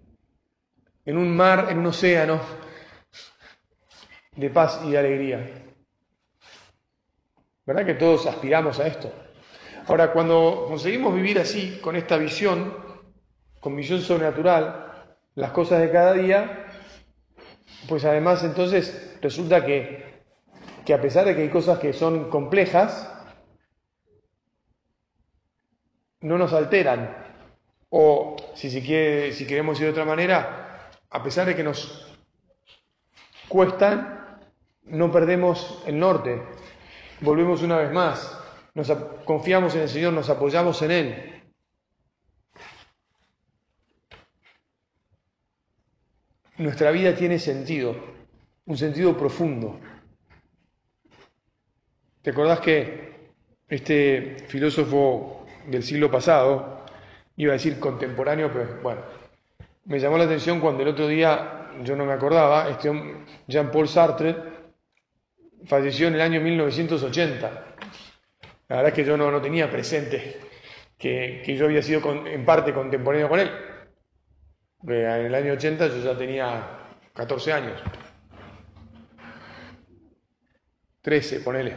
En 1.04 1.16
un 1.16 1.36
mar, 1.36 1.68
en 1.70 1.78
un 1.78 1.86
océano 1.86 2.40
de 4.36 4.50
paz 4.50 4.80
y 4.84 4.92
de 4.92 4.98
alegría. 4.98 5.62
¿Verdad 7.66 7.86
que 7.86 7.94
todos 7.94 8.26
aspiramos 8.26 8.78
a 8.80 8.86
esto? 8.86 9.12
Ahora, 9.86 10.12
cuando 10.12 10.66
conseguimos 10.68 11.14
vivir 11.14 11.38
así, 11.38 11.78
con 11.82 11.96
esta 11.96 12.16
visión, 12.16 12.76
con 13.60 13.74
visión 13.74 14.00
sobrenatural, 14.00 14.92
las 15.34 15.50
cosas 15.50 15.80
de 15.80 15.90
cada 15.90 16.12
día, 16.12 16.66
pues 17.88 18.04
además 18.04 18.44
entonces 18.44 19.18
resulta 19.20 19.64
que, 19.64 20.22
que 20.84 20.94
a 20.94 21.00
pesar 21.00 21.24
de 21.24 21.34
que 21.34 21.42
hay 21.42 21.48
cosas 21.48 21.78
que 21.78 21.92
son 21.92 22.30
complejas, 22.30 23.08
no 26.20 26.38
nos 26.38 26.52
alteran. 26.52 27.16
O 27.90 28.36
si, 28.54 28.70
si, 28.70 28.82
quiere, 28.82 29.32
si 29.32 29.46
queremos 29.46 29.78
ir 29.78 29.86
de 29.86 29.92
otra 29.92 30.04
manera, 30.04 30.61
a 31.12 31.22
pesar 31.22 31.46
de 31.46 31.54
que 31.54 31.62
nos 31.62 32.06
cuestan, 33.48 34.40
no 34.84 35.12
perdemos 35.12 35.82
el 35.86 35.98
norte. 35.98 36.42
Volvemos 37.20 37.62
una 37.62 37.76
vez 37.76 37.92
más. 37.92 38.38
Nos 38.74 38.90
confiamos 39.24 39.74
en 39.74 39.82
el 39.82 39.88
Señor, 39.88 40.14
nos 40.14 40.30
apoyamos 40.30 40.80
en 40.82 40.90
Él. 40.90 41.42
Nuestra 46.56 46.90
vida 46.90 47.14
tiene 47.14 47.38
sentido, 47.38 47.94
un 48.64 48.78
sentido 48.78 49.16
profundo. 49.16 49.78
¿Te 52.22 52.30
acordás 52.30 52.60
que 52.60 53.32
este 53.68 54.36
filósofo 54.48 55.44
del 55.66 55.82
siglo 55.82 56.10
pasado, 56.10 56.84
iba 57.36 57.52
a 57.52 57.54
decir 57.54 57.78
contemporáneo, 57.78 58.50
pero 58.52 58.80
bueno, 58.82 59.02
me 59.84 59.98
llamó 59.98 60.18
la 60.18 60.24
atención 60.24 60.60
cuando 60.60 60.82
el 60.82 60.88
otro 60.88 61.06
día, 61.06 61.70
yo 61.82 61.96
no 61.96 62.04
me 62.04 62.12
acordaba, 62.12 62.68
este 62.68 62.90
Jean-Paul 63.46 63.88
Sartre 63.88 64.36
falleció 65.66 66.08
en 66.08 66.14
el 66.14 66.20
año 66.20 66.40
1980. 66.40 67.50
La 68.68 68.76
verdad 68.76 68.88
es 68.88 68.94
que 68.94 69.04
yo 69.04 69.16
no, 69.16 69.30
no 69.30 69.40
tenía 69.40 69.70
presente 69.70 70.40
que, 70.98 71.42
que, 71.44 71.56
yo 71.56 71.66
había 71.66 71.82
sido 71.82 72.26
en 72.26 72.44
parte 72.44 72.72
contemporáneo 72.72 73.28
con 73.28 73.40
él. 73.40 73.50
En 74.84 75.26
el 75.26 75.34
año 75.34 75.52
80 75.52 75.88
yo 75.88 75.98
ya 75.98 76.16
tenía 76.16 76.78
14 77.14 77.52
años. 77.52 77.82
13, 81.02 81.40
ponele. 81.40 81.74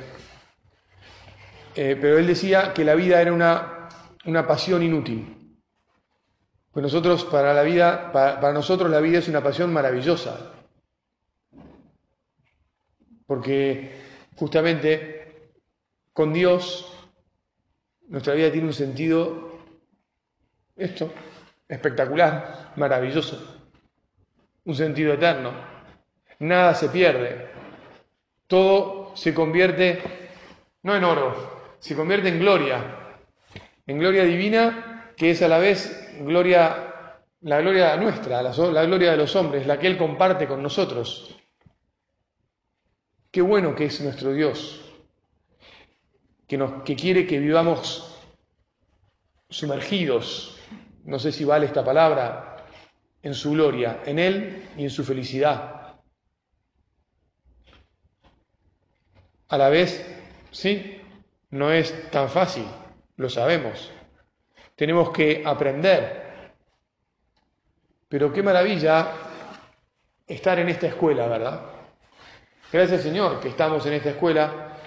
Eh, 1.75 1.97
pero 1.99 2.17
él 2.17 2.27
decía 2.27 2.73
que 2.73 2.85
la 2.85 2.95
vida 2.95 3.21
era 3.21 3.33
una, 3.33 3.89
una 4.25 4.47
pasión 4.47 4.81
inútil. 4.81 5.34
Pues 6.75 6.83
nosotros, 6.83 7.23
para 7.23 7.53
la 7.53 7.63
vida, 7.63 8.11
para, 8.11 8.51
nosotros 8.51 8.91
la 8.91 8.99
vida 8.99 9.19
es 9.19 9.29
una 9.29 9.41
pasión 9.41 9.71
maravillosa. 9.71 10.51
Porque 13.25 13.95
justamente 14.35 15.53
con 16.11 16.33
Dios 16.33 16.93
nuestra 18.09 18.33
vida 18.33 18.51
tiene 18.51 18.67
un 18.67 18.73
sentido, 18.73 19.51
esto, 20.75 21.13
espectacular, 21.65 22.73
maravilloso, 22.75 23.63
un 24.65 24.75
sentido 24.75 25.13
eterno. 25.13 25.53
Nada 26.39 26.75
se 26.75 26.89
pierde, 26.89 27.51
todo 28.47 29.15
se 29.15 29.33
convierte 29.33 30.01
no 30.83 30.93
en 30.93 31.05
oro, 31.05 31.77
se 31.79 31.95
convierte 31.95 32.27
en 32.27 32.39
gloria, 32.39 32.83
en 33.87 33.97
gloria 33.97 34.25
divina, 34.25 34.94
que 35.15 35.31
es 35.31 35.41
a 35.41 35.47
la 35.47 35.59
vez 35.59 36.13
gloria, 36.19 37.19
la 37.41 37.61
gloria 37.61 37.95
nuestra, 37.97 38.41
la, 38.41 38.85
gloria 38.85 39.11
de 39.11 39.17
los 39.17 39.35
hombres, 39.35 39.65
la 39.65 39.79
que 39.79 39.87
Él 39.87 39.97
comparte 39.97 40.47
con 40.47 40.61
nosotros. 40.61 41.35
Qué 43.31 43.41
bueno 43.41 43.75
que 43.75 43.85
es 43.85 44.01
nuestro 44.01 44.33
Dios, 44.33 44.81
que, 46.47 46.57
nos, 46.57 46.83
que 46.83 46.95
quiere 46.95 47.25
que 47.25 47.39
vivamos 47.39 48.11
sumergidos, 49.49 50.57
no 51.03 51.19
sé 51.19 51.31
si 51.31 51.43
vale 51.45 51.65
esta 51.65 51.83
palabra, 51.83 52.65
en 53.21 53.33
su 53.33 53.51
gloria, 53.51 54.01
en 54.05 54.19
Él 54.19 54.69
y 54.77 54.83
en 54.83 54.89
su 54.89 55.03
felicidad. 55.03 55.95
A 59.47 59.57
la 59.57 59.69
vez, 59.69 60.05
sí, 60.51 61.01
no 61.51 61.71
es 61.71 62.09
tan 62.11 62.29
fácil, 62.29 62.65
lo 63.17 63.29
sabemos. 63.29 63.91
Tenemos 64.75 65.09
que 65.11 65.41
aprender. 65.45 66.23
Pero 68.07 68.31
qué 68.31 68.43
maravilla 68.43 69.07
estar 70.27 70.59
en 70.59 70.69
esta 70.69 70.87
escuela, 70.87 71.27
¿verdad? 71.27 71.61
Gracias 72.71 73.01
Señor 73.01 73.39
que 73.39 73.49
estamos 73.49 73.85
en 73.85 73.93
esta 73.93 74.09
escuela. 74.09 74.77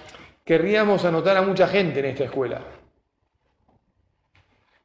Querríamos 0.43 1.05
anotar 1.05 1.37
a 1.37 1.41
mucha 1.41 1.67
gente 1.67 1.99
en 1.99 2.05
esta 2.05 2.25
escuela. 2.25 2.61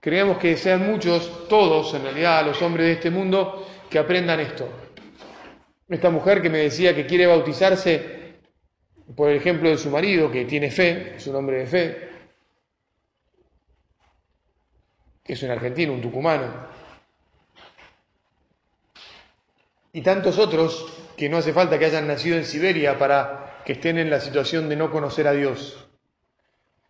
Queríamos 0.00 0.36
que 0.38 0.56
sean 0.56 0.86
muchos, 0.86 1.48
todos 1.48 1.94
en 1.94 2.02
realidad, 2.02 2.44
los 2.44 2.60
hombres 2.60 2.86
de 2.86 2.92
este 2.92 3.10
mundo, 3.10 3.66
que 3.88 3.98
aprendan 3.98 4.40
esto. 4.40 4.68
Esta 5.88 6.10
mujer 6.10 6.42
que 6.42 6.50
me 6.50 6.58
decía 6.58 6.94
que 6.94 7.06
quiere 7.06 7.26
bautizarse 7.26 8.14
por 9.14 9.30
ejemplo 9.30 9.68
de 9.68 9.78
su 9.78 9.90
marido, 9.90 10.30
que 10.30 10.44
tiene 10.44 10.70
fe, 10.70 11.14
es 11.16 11.26
un 11.26 11.36
hombre 11.36 11.58
de 11.58 11.66
fe, 11.66 12.08
que 15.24 15.32
es 15.32 15.42
un 15.42 15.50
argentino, 15.50 15.92
un 15.92 16.02
tucumano, 16.02 16.44
y 19.92 20.02
tantos 20.02 20.38
otros 20.38 20.86
que 21.16 21.28
no 21.28 21.38
hace 21.38 21.52
falta 21.52 21.78
que 21.78 21.86
hayan 21.86 22.06
nacido 22.06 22.36
en 22.36 22.44
Siberia 22.44 22.98
para 22.98 23.62
que 23.64 23.72
estén 23.72 23.98
en 23.98 24.10
la 24.10 24.20
situación 24.20 24.68
de 24.68 24.76
no 24.76 24.90
conocer 24.90 25.26
a 25.26 25.32
Dios, 25.32 25.88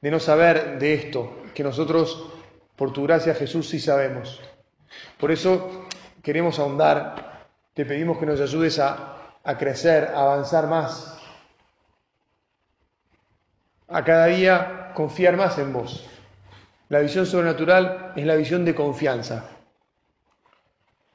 de 0.01 0.11
no 0.11 0.19
saber 0.19 0.79
de 0.79 0.95
esto, 0.95 1.43
que 1.55 1.63
nosotros, 1.63 2.31
por 2.77 2.93
tu 2.93 3.05
gracia 3.05 3.35
Jesús, 3.35 3.69
sí 3.69 3.79
sabemos. 3.79 4.41
Por 5.19 5.31
eso 5.31 5.87
queremos 6.23 6.59
ahondar, 6.59 7.47
te 7.75 7.85
pedimos 7.85 8.19
que 8.19 8.27
nos 8.27 8.41
ayudes 8.41 8.79
a, 8.79 9.37
a 9.45 9.59
crecer, 9.59 10.11
a 10.15 10.23
avanzar 10.23 10.67
más 10.67 11.15
a 13.89 14.03
cada 14.03 14.27
día 14.27 14.91
confiar 14.95 15.37
más 15.37 15.59
en 15.59 15.73
vos. 15.73 16.05
La 16.89 17.01
visión 17.01 17.27
sobrenatural 17.27 18.13
es 18.15 18.27
la 18.27 18.37
visión 18.37 18.65
de 18.65 18.75
confianza. 18.75 19.51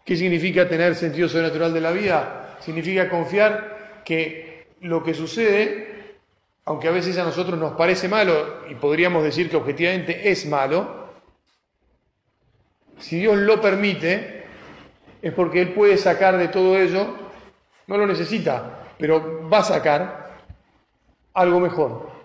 ¿Qué 0.04 0.16
significa 0.16 0.68
tener 0.68 0.96
sentido 0.96 1.30
sobrenatural 1.30 1.74
de 1.74 1.82
la 1.82 1.92
vida? 1.92 2.58
Significa 2.60 3.10
confiar 3.10 4.02
que 4.04 4.68
lo 4.82 5.04
que 5.04 5.14
sucede, 5.14 6.18
aunque 6.66 6.88
a 6.88 6.92
veces 6.92 7.18
a 7.18 7.24
nosotros 7.24 7.60
nos 7.60 7.74
parece 7.74 8.08
malo 8.08 8.68
y 8.70 8.76
podríamos 8.76 9.24
decir 9.24 9.50
que 9.50 9.58
objetivamente 9.58 10.32
es 10.32 10.46
malo, 10.48 11.10
si 12.98 13.20
Dios 13.20 13.38
lo 13.38 13.62
permite, 13.62 14.46
es 15.22 15.34
porque 15.34 15.62
Él 15.62 15.74
puede 15.74 15.98
sacar 15.98 16.38
de 16.38 16.48
todo 16.48 16.78
ello, 16.78 17.16
no 17.88 17.98
lo 17.98 18.08
necesita, 18.08 18.88
pero 18.98 19.48
va 19.50 19.60
a 19.60 19.64
sacar 19.64 20.40
algo 21.34 21.60
mejor. 21.60 22.19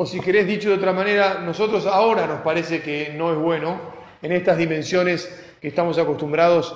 O 0.00 0.06
si 0.06 0.20
querés 0.20 0.46
dicho 0.46 0.68
de 0.68 0.76
otra 0.76 0.92
manera, 0.92 1.40
nosotros 1.40 1.84
ahora 1.84 2.24
nos 2.28 2.40
parece 2.42 2.80
que 2.80 3.14
no 3.16 3.32
es 3.32 3.36
bueno 3.36 3.80
en 4.22 4.30
estas 4.30 4.56
dimensiones 4.56 5.26
que 5.60 5.66
estamos 5.66 5.98
acostumbrados 5.98 6.72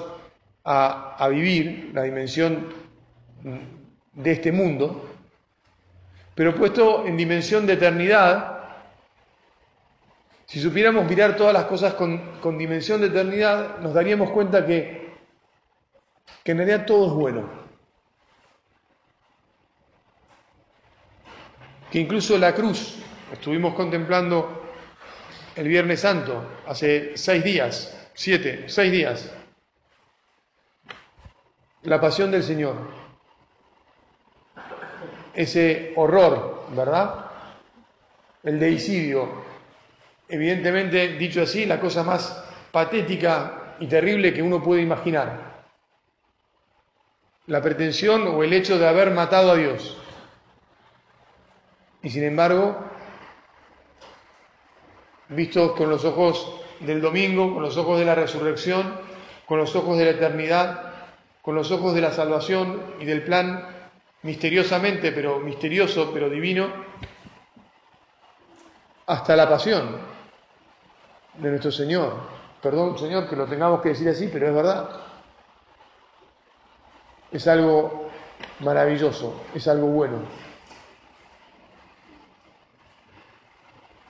a, 0.64 1.28
vivir, 1.30 1.92
la 1.94 2.02
dimensión 2.02 2.74
de 4.12 4.32
este 4.32 4.50
mundo, 4.50 5.08
pero 6.34 6.52
puesto 6.56 7.06
en 7.06 7.16
dimensión 7.16 7.64
de 7.64 7.74
eternidad, 7.74 8.58
si 10.46 10.60
supiéramos 10.60 11.08
mirar 11.08 11.36
todas 11.36 11.54
las 11.54 11.66
cosas 11.66 11.94
con, 11.94 12.40
con 12.40 12.58
dimensión 12.58 13.00
de 13.00 13.06
eternidad, 13.06 13.78
nos 13.78 13.94
daríamos 13.94 14.30
cuenta 14.30 14.66
que, 14.66 15.12
que 16.42 16.50
en 16.50 16.58
realidad 16.58 16.86
todo 16.86 17.06
es 17.06 17.12
bueno. 17.12 17.48
Que 21.88 22.00
incluso 22.00 22.36
la 22.36 22.52
cruz 22.52 22.98
Estuvimos 23.32 23.72
contemplando 23.74 24.62
el 25.56 25.66
Viernes 25.66 26.00
Santo, 26.00 26.60
hace 26.66 27.16
seis 27.16 27.42
días, 27.42 28.10
siete, 28.12 28.68
seis 28.68 28.92
días, 28.92 29.32
la 31.84 31.98
pasión 31.98 32.30
del 32.30 32.42
Señor. 32.42 32.76
Ese 35.32 35.94
horror, 35.96 36.66
¿verdad? 36.76 37.24
El 38.42 38.60
deicidio. 38.60 39.42
Evidentemente, 40.28 41.16
dicho 41.16 41.42
así, 41.42 41.64
la 41.64 41.80
cosa 41.80 42.04
más 42.04 42.44
patética 42.70 43.76
y 43.80 43.86
terrible 43.86 44.34
que 44.34 44.42
uno 44.42 44.62
puede 44.62 44.82
imaginar. 44.82 45.64
La 47.46 47.62
pretensión 47.62 48.28
o 48.28 48.42
el 48.42 48.52
hecho 48.52 48.78
de 48.78 48.86
haber 48.86 49.10
matado 49.10 49.52
a 49.52 49.56
Dios. 49.56 49.96
Y 52.02 52.10
sin 52.10 52.24
embargo, 52.24 52.91
vistos 55.34 55.72
con 55.72 55.90
los 55.90 56.04
ojos 56.04 56.60
del 56.80 57.00
domingo, 57.00 57.54
con 57.54 57.62
los 57.62 57.76
ojos 57.76 57.98
de 57.98 58.04
la 58.04 58.14
resurrección, 58.14 58.94
con 59.46 59.58
los 59.58 59.74
ojos 59.76 59.98
de 59.98 60.04
la 60.04 60.10
eternidad, 60.12 60.92
con 61.42 61.54
los 61.54 61.70
ojos 61.70 61.94
de 61.94 62.00
la 62.00 62.12
salvación 62.12 62.80
y 63.00 63.04
del 63.04 63.22
plan 63.22 63.66
misteriosamente, 64.22 65.12
pero 65.12 65.40
misterioso, 65.40 66.10
pero 66.12 66.30
divino, 66.30 66.68
hasta 69.06 69.36
la 69.36 69.48
pasión 69.48 69.98
de 71.34 71.50
nuestro 71.50 71.72
Señor. 71.72 72.14
Perdón, 72.62 72.96
Señor, 72.96 73.28
que 73.28 73.36
lo 73.36 73.46
tengamos 73.46 73.80
que 73.80 73.90
decir 73.90 74.08
así, 74.08 74.28
pero 74.32 74.48
es 74.48 74.54
verdad. 74.54 74.88
Es 77.32 77.48
algo 77.48 78.08
maravilloso, 78.60 79.42
es 79.54 79.66
algo 79.66 79.88
bueno. 79.88 80.18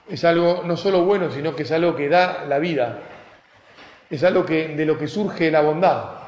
Es 0.07 0.23
algo 0.25 0.63
no 0.65 0.75
solo 0.75 1.03
bueno, 1.03 1.31
sino 1.31 1.55
que 1.55 1.63
es 1.63 1.71
algo 1.71 1.95
que 1.95 2.09
da 2.09 2.45
la 2.45 2.59
vida, 2.59 2.99
es 4.09 4.23
algo 4.23 4.45
que, 4.45 4.69
de 4.69 4.85
lo 4.85 4.97
que 4.97 5.07
surge 5.07 5.49
la 5.49 5.61
bondad. 5.61 6.23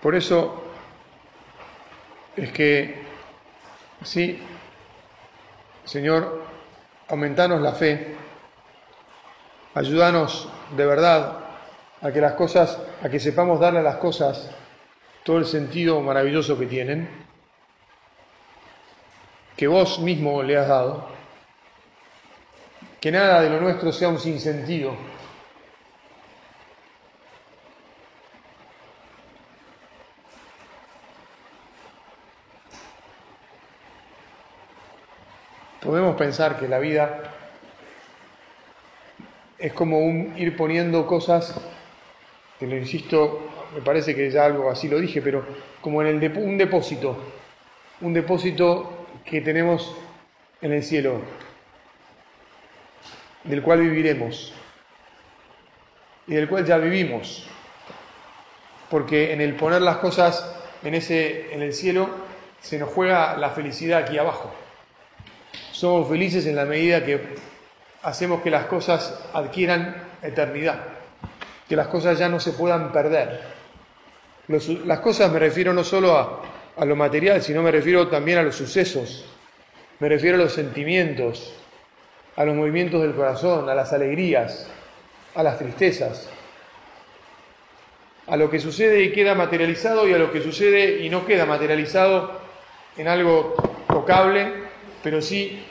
Por 0.00 0.14
eso 0.14 0.62
es 2.36 2.52
que, 2.52 3.02
sí, 4.04 4.40
Señor, 5.84 6.44
aumentanos 7.08 7.60
la 7.60 7.72
fe, 7.72 8.16
ayúdanos 9.74 10.48
de 10.76 10.86
verdad 10.86 11.47
a 12.00 12.12
que 12.12 12.20
las 12.20 12.34
cosas, 12.34 12.78
a 13.02 13.08
que 13.08 13.18
sepamos 13.18 13.58
darle 13.60 13.80
a 13.80 13.82
las 13.82 13.96
cosas 13.96 14.50
todo 15.24 15.38
el 15.38 15.46
sentido 15.46 16.00
maravilloso 16.00 16.58
que 16.58 16.66
tienen, 16.66 17.08
que 19.56 19.66
vos 19.66 19.98
mismo 19.98 20.42
le 20.42 20.56
has 20.56 20.68
dado, 20.68 21.08
que 23.00 23.10
nada 23.10 23.42
de 23.42 23.50
lo 23.50 23.60
nuestro 23.60 23.92
sea 23.92 24.08
un 24.08 24.18
sinsentido. 24.18 24.94
Podemos 35.80 36.16
pensar 36.16 36.58
que 36.58 36.68
la 36.68 36.78
vida 36.78 37.22
es 39.58 39.72
como 39.72 40.00
un 40.00 40.34
ir 40.36 40.56
poniendo 40.56 41.06
cosas 41.06 41.54
que 42.58 42.66
lo 42.66 42.76
insisto, 42.76 43.50
me 43.74 43.80
parece 43.82 44.14
que 44.14 44.30
ya 44.30 44.44
algo 44.44 44.70
así 44.70 44.88
lo 44.88 44.98
dije, 44.98 45.22
pero 45.22 45.44
como 45.80 46.02
en 46.02 46.22
el 46.22 46.38
un 46.38 46.58
depósito, 46.58 47.16
un 48.00 48.12
depósito 48.12 49.06
que 49.24 49.40
tenemos 49.40 49.94
en 50.60 50.72
el 50.72 50.82
cielo, 50.82 51.20
del 53.44 53.62
cual 53.62 53.80
viviremos 53.80 54.52
y 56.26 56.34
del 56.34 56.48
cual 56.48 56.66
ya 56.66 56.78
vivimos, 56.78 57.46
porque 58.90 59.32
en 59.32 59.40
el 59.40 59.54
poner 59.54 59.82
las 59.82 59.98
cosas 59.98 60.54
en 60.82 60.94
ese 60.94 61.54
en 61.54 61.62
el 61.62 61.72
cielo 61.72 62.08
se 62.60 62.78
nos 62.78 62.88
juega 62.90 63.36
la 63.36 63.50
felicidad 63.50 64.02
aquí 64.02 64.18
abajo. 64.18 64.52
Somos 65.72 66.08
felices 66.08 66.46
en 66.46 66.56
la 66.56 66.64
medida 66.64 67.04
que 67.04 67.20
hacemos 68.02 68.42
que 68.42 68.50
las 68.50 68.66
cosas 68.66 69.24
adquieran 69.32 69.94
eternidad 70.22 70.97
que 71.68 71.76
las 71.76 71.88
cosas 71.88 72.18
ya 72.18 72.28
no 72.28 72.40
se 72.40 72.52
puedan 72.52 72.92
perder. 72.92 73.42
las 74.48 75.00
cosas 75.00 75.30
me 75.30 75.38
refiero 75.38 75.72
no 75.72 75.84
solo 75.84 76.16
a, 76.16 76.42
a 76.76 76.84
lo 76.84 76.96
material, 76.96 77.42
sino 77.42 77.62
me 77.62 77.70
refiero 77.70 78.08
también 78.08 78.38
a 78.38 78.42
los 78.42 78.56
sucesos, 78.56 79.24
me 79.98 80.08
refiero 80.08 80.36
a 80.36 80.40
los 80.40 80.52
sentimientos, 80.52 81.52
a 82.36 82.44
los 82.44 82.54
movimientos 82.54 83.02
del 83.02 83.14
corazón, 83.14 83.68
a 83.68 83.74
las 83.74 83.92
alegrías, 83.92 84.68
a 85.34 85.42
las 85.42 85.58
tristezas, 85.58 86.28
a 88.28 88.36
lo 88.36 88.48
que 88.48 88.60
sucede 88.60 89.02
y 89.02 89.12
queda 89.12 89.34
materializado 89.34 90.06
y 90.08 90.14
a 90.14 90.18
lo 90.18 90.30
que 90.30 90.40
sucede 90.40 91.04
y 91.04 91.10
no 91.10 91.26
queda 91.26 91.46
materializado 91.46 92.40
en 92.96 93.08
algo 93.08 93.54
tocable, 93.88 94.52
pero 95.02 95.20
sí 95.20 95.62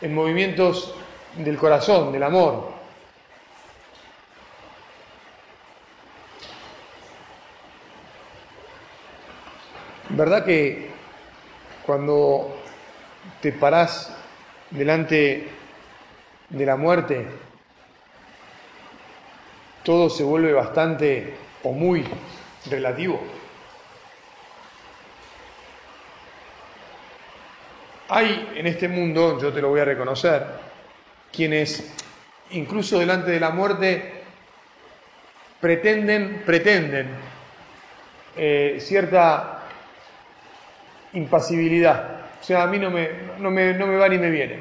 en 0.00 0.14
movimientos 0.14 0.94
del 1.36 1.56
corazón, 1.56 2.12
del 2.12 2.22
amor, 2.22 2.72
¿Verdad 10.16 10.44
que 10.44 10.90
cuando 11.84 12.56
te 13.42 13.50
parás 13.50 14.16
delante 14.70 15.48
de 16.50 16.66
la 16.66 16.76
muerte, 16.76 17.26
todo 19.82 20.08
se 20.08 20.22
vuelve 20.22 20.52
bastante 20.52 21.34
o 21.64 21.72
muy 21.72 22.04
relativo? 22.70 23.20
Hay 28.10 28.52
en 28.54 28.68
este 28.68 28.86
mundo, 28.86 29.40
yo 29.40 29.52
te 29.52 29.60
lo 29.60 29.70
voy 29.70 29.80
a 29.80 29.84
reconocer, 29.84 30.46
quienes 31.32 31.92
incluso 32.50 33.00
delante 33.00 33.32
de 33.32 33.40
la 33.40 33.50
muerte 33.50 34.12
pretenden, 35.60 36.44
pretenden 36.46 37.08
eh, 38.36 38.76
cierta 38.78 39.53
impasibilidad. 41.14 42.20
O 42.40 42.44
sea, 42.44 42.64
a 42.64 42.66
mí 42.66 42.78
no 42.78 42.90
me, 42.90 43.08
no 43.38 43.50
me, 43.50 43.72
no 43.72 43.86
me 43.86 43.96
va 43.96 44.08
ni 44.08 44.18
me 44.18 44.30
viene. 44.30 44.58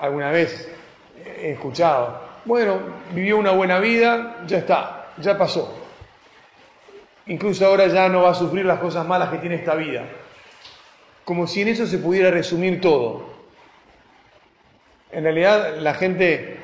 Alguna 0.00 0.30
vez 0.30 0.70
he 1.24 1.52
escuchado, 1.52 2.20
bueno, 2.44 2.78
vivió 3.12 3.38
una 3.38 3.52
buena 3.52 3.78
vida, 3.78 4.44
ya 4.46 4.58
está, 4.58 5.06
ya 5.18 5.36
pasó. 5.38 5.74
Incluso 7.26 7.66
ahora 7.66 7.86
ya 7.88 8.08
no 8.08 8.22
va 8.22 8.30
a 8.30 8.34
sufrir 8.34 8.64
las 8.64 8.78
cosas 8.78 9.06
malas 9.06 9.30
que 9.30 9.38
tiene 9.38 9.56
esta 9.56 9.74
vida. 9.74 10.04
Como 11.24 11.46
si 11.46 11.62
en 11.62 11.68
eso 11.68 11.86
se 11.86 11.98
pudiera 11.98 12.30
resumir 12.30 12.80
todo. 12.80 13.28
En 15.10 15.24
realidad 15.24 15.76
la 15.78 15.94
gente 15.94 16.58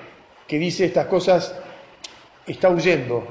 que 0.47 0.59
dice 0.59 0.85
estas 0.85 1.07
cosas 1.07 1.59
está 2.47 2.69
huyendo, 2.69 3.27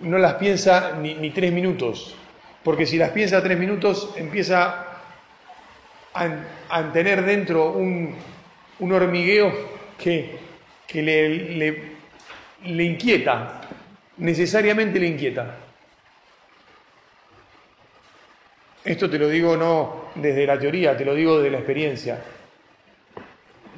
no 0.00 0.18
las 0.18 0.34
piensa 0.34 0.92
ni, 1.00 1.14
ni 1.14 1.30
tres 1.30 1.52
minutos 1.52 2.16
porque 2.66 2.84
si 2.84 2.98
las 2.98 3.10
piensa 3.10 3.40
tres 3.40 3.56
minutos 3.56 4.12
empieza 4.16 4.86
a, 6.12 6.92
tener 6.92 7.24
dentro 7.24 7.70
un, 7.70 8.16
hormigueo 8.80 9.52
que, 9.96 10.36
le, 10.94 12.82
inquieta, 12.84 13.60
necesariamente 14.16 14.98
le 14.98 15.06
inquieta. 15.06 15.58
Esto 18.84 19.08
te 19.08 19.20
lo 19.20 19.28
digo 19.28 19.56
no 19.56 20.06
desde 20.16 20.44
la 20.44 20.58
teoría, 20.58 20.96
te 20.96 21.04
lo 21.04 21.14
digo 21.14 21.36
desde 21.36 21.52
la 21.52 21.58
experiencia. 21.58 22.20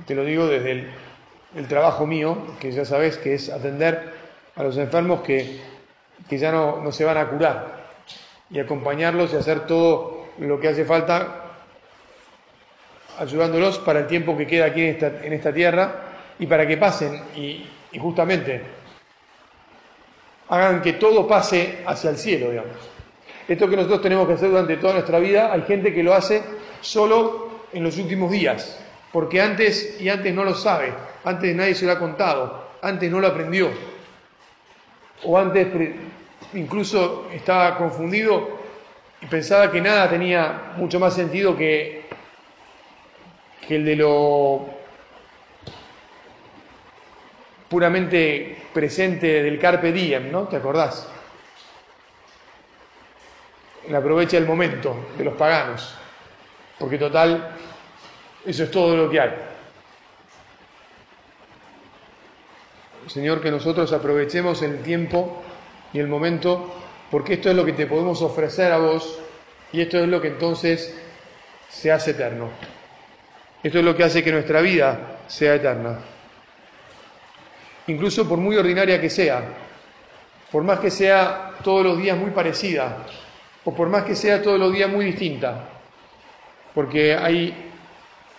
Te 0.06 0.14
lo 0.14 0.24
digo 0.24 0.46
desde 0.46 0.86
el, 1.56 1.68
trabajo 1.68 2.06
mío, 2.06 2.56
que 2.58 2.72
ya 2.72 2.86
sabes 2.86 3.18
que 3.18 3.34
es 3.34 3.50
atender 3.50 4.14
a 4.56 4.62
los 4.62 4.78
enfermos 4.78 5.20
que, 5.20 5.60
ya 6.30 6.50
no, 6.50 6.90
se 6.90 7.04
van 7.04 7.18
a 7.18 7.26
curar 7.26 7.77
y 8.50 8.58
acompañarlos 8.58 9.32
y 9.32 9.36
hacer 9.36 9.66
todo 9.66 10.26
lo 10.38 10.58
que 10.60 10.68
hace 10.68 10.84
falta, 10.84 11.44
ayudándolos 13.18 13.78
para 13.80 14.00
el 14.00 14.06
tiempo 14.06 14.36
que 14.36 14.46
queda 14.46 14.66
aquí 14.66 14.82
en 14.82 14.88
esta, 14.94 15.06
en 15.24 15.32
esta 15.32 15.52
tierra 15.52 16.02
y 16.38 16.46
para 16.46 16.66
que 16.66 16.76
pasen 16.76 17.22
y, 17.36 17.66
justamente 17.98 18.60
hagan 20.50 20.80
que 20.80 20.94
todo 20.94 21.26
pase 21.26 21.80
hacia 21.86 22.10
el 22.10 22.16
cielo. 22.16 22.62
Esto 23.46 23.68
que 23.68 23.76
nosotros 23.76 24.00
tenemos 24.00 24.26
que 24.26 24.34
hacer 24.34 24.48
durante 24.50 24.76
toda 24.76 24.94
nuestra 24.94 25.18
vida, 25.18 25.52
hay 25.52 25.62
gente 25.62 25.92
que 25.92 26.02
lo 26.02 26.14
hace 26.14 26.42
solo 26.80 27.50
en 27.72 27.82
los 27.82 27.98
últimos 27.98 28.30
días, 28.30 28.78
porque 29.12 29.42
antes 29.42 30.00
y 30.00 30.08
antes 30.08 30.32
no 30.34 30.44
lo 30.44 30.54
sabe, 30.54 30.92
antes 31.24 31.54
nadie 31.54 31.74
se 31.74 31.86
lo 31.86 31.92
ha 31.92 31.98
contado, 31.98 32.68
antes 32.80 33.10
no 33.10 33.20
lo 33.20 33.26
aprendió, 33.26 33.68
o 35.24 35.38
antes 35.38 35.66
incluso 36.54 37.28
estaba 37.32 37.76
confundido 37.76 38.58
y 39.20 39.26
pensaba 39.26 39.70
que 39.70 39.80
nada 39.80 40.08
tenía 40.08 40.72
mucho 40.76 41.00
más 41.00 41.14
sentido 41.14 41.56
que, 41.56 42.08
que 43.66 43.76
el 43.76 43.84
de 43.84 43.96
lo 43.96 44.66
puramente 47.68 48.56
presente 48.72 49.42
del 49.42 49.58
carpe 49.58 49.92
diem, 49.92 50.30
¿no? 50.32 50.48
¿Te 50.48 50.56
acordás? 50.56 51.08
La 53.90 53.98
aprovecha 53.98 54.38
el 54.38 54.46
momento 54.46 55.08
de 55.16 55.24
los 55.24 55.34
paganos, 55.34 55.94
porque 56.78 56.98
total, 56.98 57.50
eso 58.44 58.64
es 58.64 58.70
todo 58.70 58.96
lo 58.96 59.10
que 59.10 59.20
hay. 59.20 59.34
Señor, 63.06 63.40
que 63.40 63.50
nosotros 63.50 63.90
aprovechemos 63.92 64.62
el 64.62 64.82
tiempo 64.82 65.42
y 65.92 65.98
el 65.98 66.08
momento, 66.08 66.74
porque 67.10 67.34
esto 67.34 67.50
es 67.50 67.56
lo 67.56 67.64
que 67.64 67.72
te 67.72 67.86
podemos 67.86 68.20
ofrecer 68.22 68.72
a 68.72 68.78
vos 68.78 69.18
y 69.72 69.80
esto 69.80 69.98
es 69.98 70.08
lo 70.08 70.20
que 70.20 70.28
entonces 70.28 70.94
se 71.68 71.92
hace 71.92 72.12
eterno. 72.12 72.50
Esto 73.62 73.78
es 73.78 73.84
lo 73.84 73.96
que 73.96 74.04
hace 74.04 74.22
que 74.22 74.32
nuestra 74.32 74.60
vida 74.60 75.18
sea 75.26 75.54
eterna. 75.54 75.98
Incluso 77.86 78.28
por 78.28 78.38
muy 78.38 78.56
ordinaria 78.56 79.00
que 79.00 79.10
sea, 79.10 79.42
por 80.52 80.62
más 80.62 80.78
que 80.78 80.90
sea 80.90 81.54
todos 81.62 81.84
los 81.84 81.98
días 81.98 82.16
muy 82.16 82.30
parecida, 82.30 83.04
o 83.64 83.74
por 83.74 83.88
más 83.88 84.04
que 84.04 84.14
sea 84.14 84.42
todos 84.42 84.58
los 84.58 84.72
días 84.72 84.90
muy 84.90 85.06
distinta, 85.06 85.68
porque 86.74 87.14
hay 87.14 87.72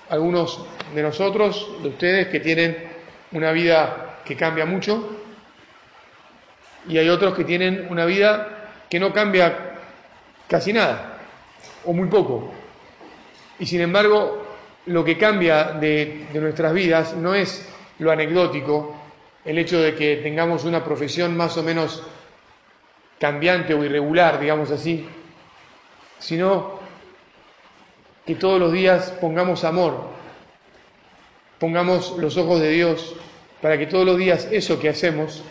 algunos 0.10 0.66
de 0.94 1.04
nosotros, 1.04 1.70
de 1.82 1.90
ustedes, 1.90 2.28
que 2.28 2.40
tienen 2.40 2.90
una 3.32 3.52
vida 3.52 4.20
que 4.26 4.36
cambia 4.36 4.66
mucho, 4.66 5.19
y 6.88 6.98
hay 6.98 7.10
otros 7.10 7.36
que 7.36 7.44
tienen 7.44 7.88
una 7.90 8.06
vida 8.06 8.70
que 8.90 9.00
no 9.00 9.14
cambia 9.14 9.76
casi 10.48 10.74
nada 10.74 11.20
o 11.86 11.94
muy 11.94 12.08
poco. 12.08 12.52
Y 13.60 13.66
sin 13.66 13.82
embargo, 13.82 14.44
lo 14.86 15.04
que 15.04 15.18
cambia 15.18 15.72
de, 15.74 16.28
nuestras 16.34 16.74
vidas 16.74 17.16
no 17.16 17.36
es 17.36 17.68
lo 18.00 18.12
anecdótico, 18.12 18.96
el 19.46 19.58
hecho 19.58 19.80
de 19.80 19.96
que 19.96 20.18
tengamos 20.18 20.64
una 20.64 20.84
profesión 20.84 21.36
más 21.36 21.58
o 21.58 21.64
menos 21.64 22.04
cambiante 23.20 23.74
o 23.74 23.84
irregular, 23.84 24.40
digamos 24.40 24.72
así, 24.72 25.08
sino 26.20 26.80
que 28.26 28.36
todos 28.36 28.60
los 28.60 28.72
días 28.72 29.12
pongamos 29.20 29.64
amor 29.64 30.20
pongamos 31.60 32.16
los 32.18 32.38
ojos 32.38 32.62
de 32.62 32.70
Dios 32.70 33.16
para 33.62 33.78
que 33.78 33.86
todos 33.86 34.06
los 34.06 34.18
días 34.18 34.48
eso 34.52 34.80
que 34.80 34.90
hacemos 34.90 35.44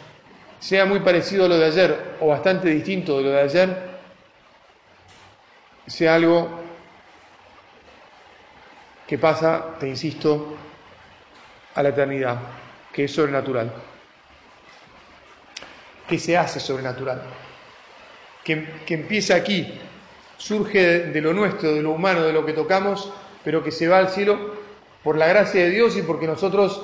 sea 0.60 0.84
muy 0.84 1.00
parecido 1.00 1.44
a 1.44 1.48
lo 1.48 1.58
de 1.58 1.66
ayer 1.66 2.16
o 2.20 2.28
bastante 2.28 2.68
distinto 2.68 3.18
de 3.18 3.24
lo 3.24 3.30
de 3.30 3.40
ayer, 3.40 3.88
sea 5.86 6.14
algo 6.14 6.60
que 9.06 9.18
pasa, 9.18 9.76
te 9.80 9.88
insisto, 9.88 10.54
a 11.74 11.82
la 11.82 11.88
eternidad, 11.90 12.38
que 12.92 13.04
es 13.04 13.12
sobrenatural, 13.12 13.72
que 16.06 16.18
se 16.18 16.36
hace 16.36 16.60
sobrenatural, 16.60 17.22
que, 18.44 18.82
que 18.84 18.94
empieza 18.94 19.34
aquí, 19.34 19.80
surge 20.36 20.78
de, 20.78 20.98
de 21.12 21.20
lo 21.20 21.32
nuestro, 21.32 21.72
de 21.72 21.82
lo 21.82 21.92
humano, 21.92 22.22
de 22.22 22.32
lo 22.32 22.44
que 22.44 22.52
tocamos, 22.52 23.10
pero 23.44 23.64
que 23.64 23.70
se 23.70 23.88
va 23.88 23.98
al 23.98 24.10
cielo 24.10 24.56
por 25.02 25.16
la 25.16 25.26
gracia 25.26 25.62
de 25.62 25.70
Dios 25.70 25.96
y 25.96 26.02
porque 26.02 26.26
nosotros 26.26 26.82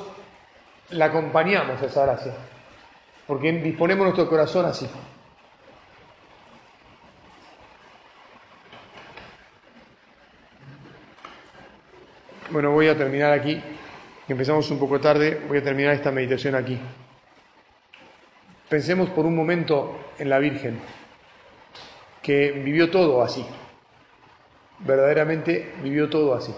la 0.91 1.07
acompañamos 1.07 1.83
a 1.83 1.87
esa 1.87 2.07
gracia, 2.07 2.35
porque 3.27 3.53
disponemos 3.53 4.05
nuestro 4.05 4.29
corazón 4.29 4.67
así. 4.67 4.89
Bueno, 12.51 12.71
voy 12.71 12.89
a 12.89 12.97
terminar 12.97 13.33
aquí. 13.33 13.61
Empezamos 14.29 14.71
un 14.71 14.79
poco 14.79 15.01
tarde, 15.01 15.43
voy 15.49 15.59
a 15.59 15.63
terminar 15.63 15.95
esta 15.95 16.11
meditación 16.11 16.55
aquí. 16.55 16.79
Pensemos 18.69 19.11
por 19.11 19.27
un 19.27 19.35
momento 19.35 19.99
en 20.19 20.31
la 20.31 20.39
Virgen, 20.39 20.79
que 22.23 22.53
vivió 22.53 22.91
todo 22.91 23.23
así. 23.23 23.45
Verdaderamente 24.79 25.75
vivió 25.83 26.09
todo 26.09 26.35
así. 26.35 26.55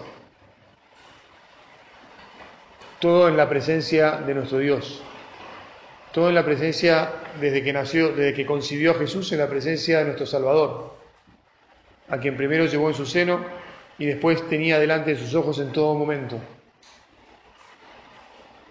Todo 2.99 3.27
en 3.27 3.37
la 3.37 3.49
presencia 3.49 4.17
de 4.17 4.33
nuestro 4.33 4.59
Dios. 4.59 5.03
Todo 6.17 6.29
en 6.29 6.33
la 6.33 6.43
presencia 6.43 7.11
desde 7.39 7.61
que 7.61 7.71
nació, 7.71 8.09
desde 8.09 8.33
que 8.33 8.43
concibió 8.43 8.89
a 8.89 8.95
Jesús, 8.95 9.31
en 9.33 9.37
la 9.37 9.47
presencia 9.47 9.99
de 9.99 10.05
nuestro 10.05 10.25
Salvador, 10.25 10.95
a 12.09 12.17
quien 12.17 12.35
primero 12.35 12.65
llevó 12.65 12.87
en 12.87 12.95
su 12.95 13.05
seno 13.05 13.45
y 13.99 14.07
después 14.07 14.49
tenía 14.49 14.79
delante 14.79 15.13
de 15.13 15.19
sus 15.19 15.35
ojos 15.35 15.59
en 15.59 15.71
todo 15.71 15.93
momento, 15.93 16.39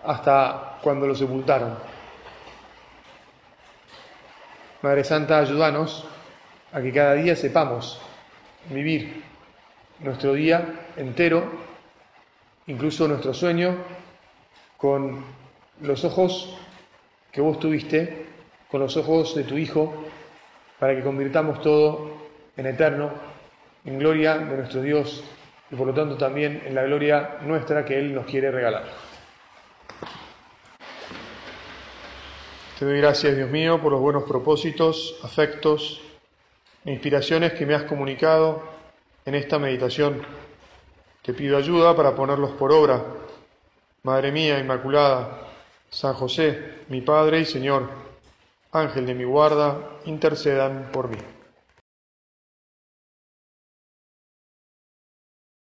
hasta 0.03 0.81
cuando 0.83 1.07
lo 1.07 1.15
sepultaron. 1.15 1.79
Madre 4.83 5.05
Santa, 5.05 5.39
ayúdanos 5.39 6.05
a 6.73 6.81
que 6.81 6.93
cada 6.93 7.15
día 7.15 7.37
sepamos 7.37 8.01
vivir 8.71 9.23
nuestro 10.01 10.33
día 10.33 10.67
entero, 10.97 11.49
incluso 12.67 13.07
nuestro 13.07 13.33
sueño, 13.33 13.77
con 14.77 15.25
los 15.81 16.05
ojos 16.05 16.59
que 17.37 17.43
vos 17.43 17.61
tuviste, 17.61 18.25
con 18.71 18.81
los 18.81 18.97
ojos 18.97 19.35
de 19.35 19.45
tu 19.45 19.59
Hijo, 19.59 19.93
para 20.79 20.97
que 20.97 21.03
convirtamos 21.03 21.61
todo 21.61 22.11
en 22.57 22.65
eterno 22.65 23.11
en 23.85 23.99
gloria 23.99 24.39
de 24.39 24.57
nuestro 24.57 24.81
Dios 24.81 25.23
y 25.71 25.77
por 25.77 25.87
lo 25.87 25.93
tanto 25.93 26.17
también 26.17 26.63
en 26.65 26.75
la 26.75 26.85
gloria 26.85 27.37
nuestra 27.43 27.85
que 27.85 27.99
Él 27.99 28.15
nos 28.15 28.25
quiere 28.25 28.51
regalar. 28.51 28.85
Te 32.79 32.87
doy 32.87 33.03
gracias, 33.03 33.37
Dios 33.37 33.51
mío, 33.51 33.83
por 33.83 33.93
los 33.93 34.01
buenos 34.01 34.23
propósitos, 34.23 35.21
afectos 35.23 36.01
e 36.87 36.91
inspiraciones 36.91 37.53
que 37.53 37.67
me 37.67 37.75
has 37.75 37.83
comunicado 37.83 38.63
en 39.27 39.35
esta 39.35 39.59
meditación. 39.59 40.23
Te 41.21 41.35
pido 41.35 41.59
ayuda 41.59 41.95
para 41.95 42.15
ponerlos 42.15 42.53
por 42.53 42.73
obra. 42.73 43.05
Madre 44.05 44.33
mía 44.33 44.59
Inmaculada, 44.59 45.46
San 45.91 46.15
José, 46.15 46.85
mi 46.89 47.01
Padre 47.01 47.41
y 47.41 47.45
Señor, 47.45 47.89
Ángel 48.73 49.07
de 49.07 49.15
mi 49.15 49.25
guarda, 49.25 49.99
intercedan 50.05 50.91
por 50.93 51.09
mí. 51.09 51.36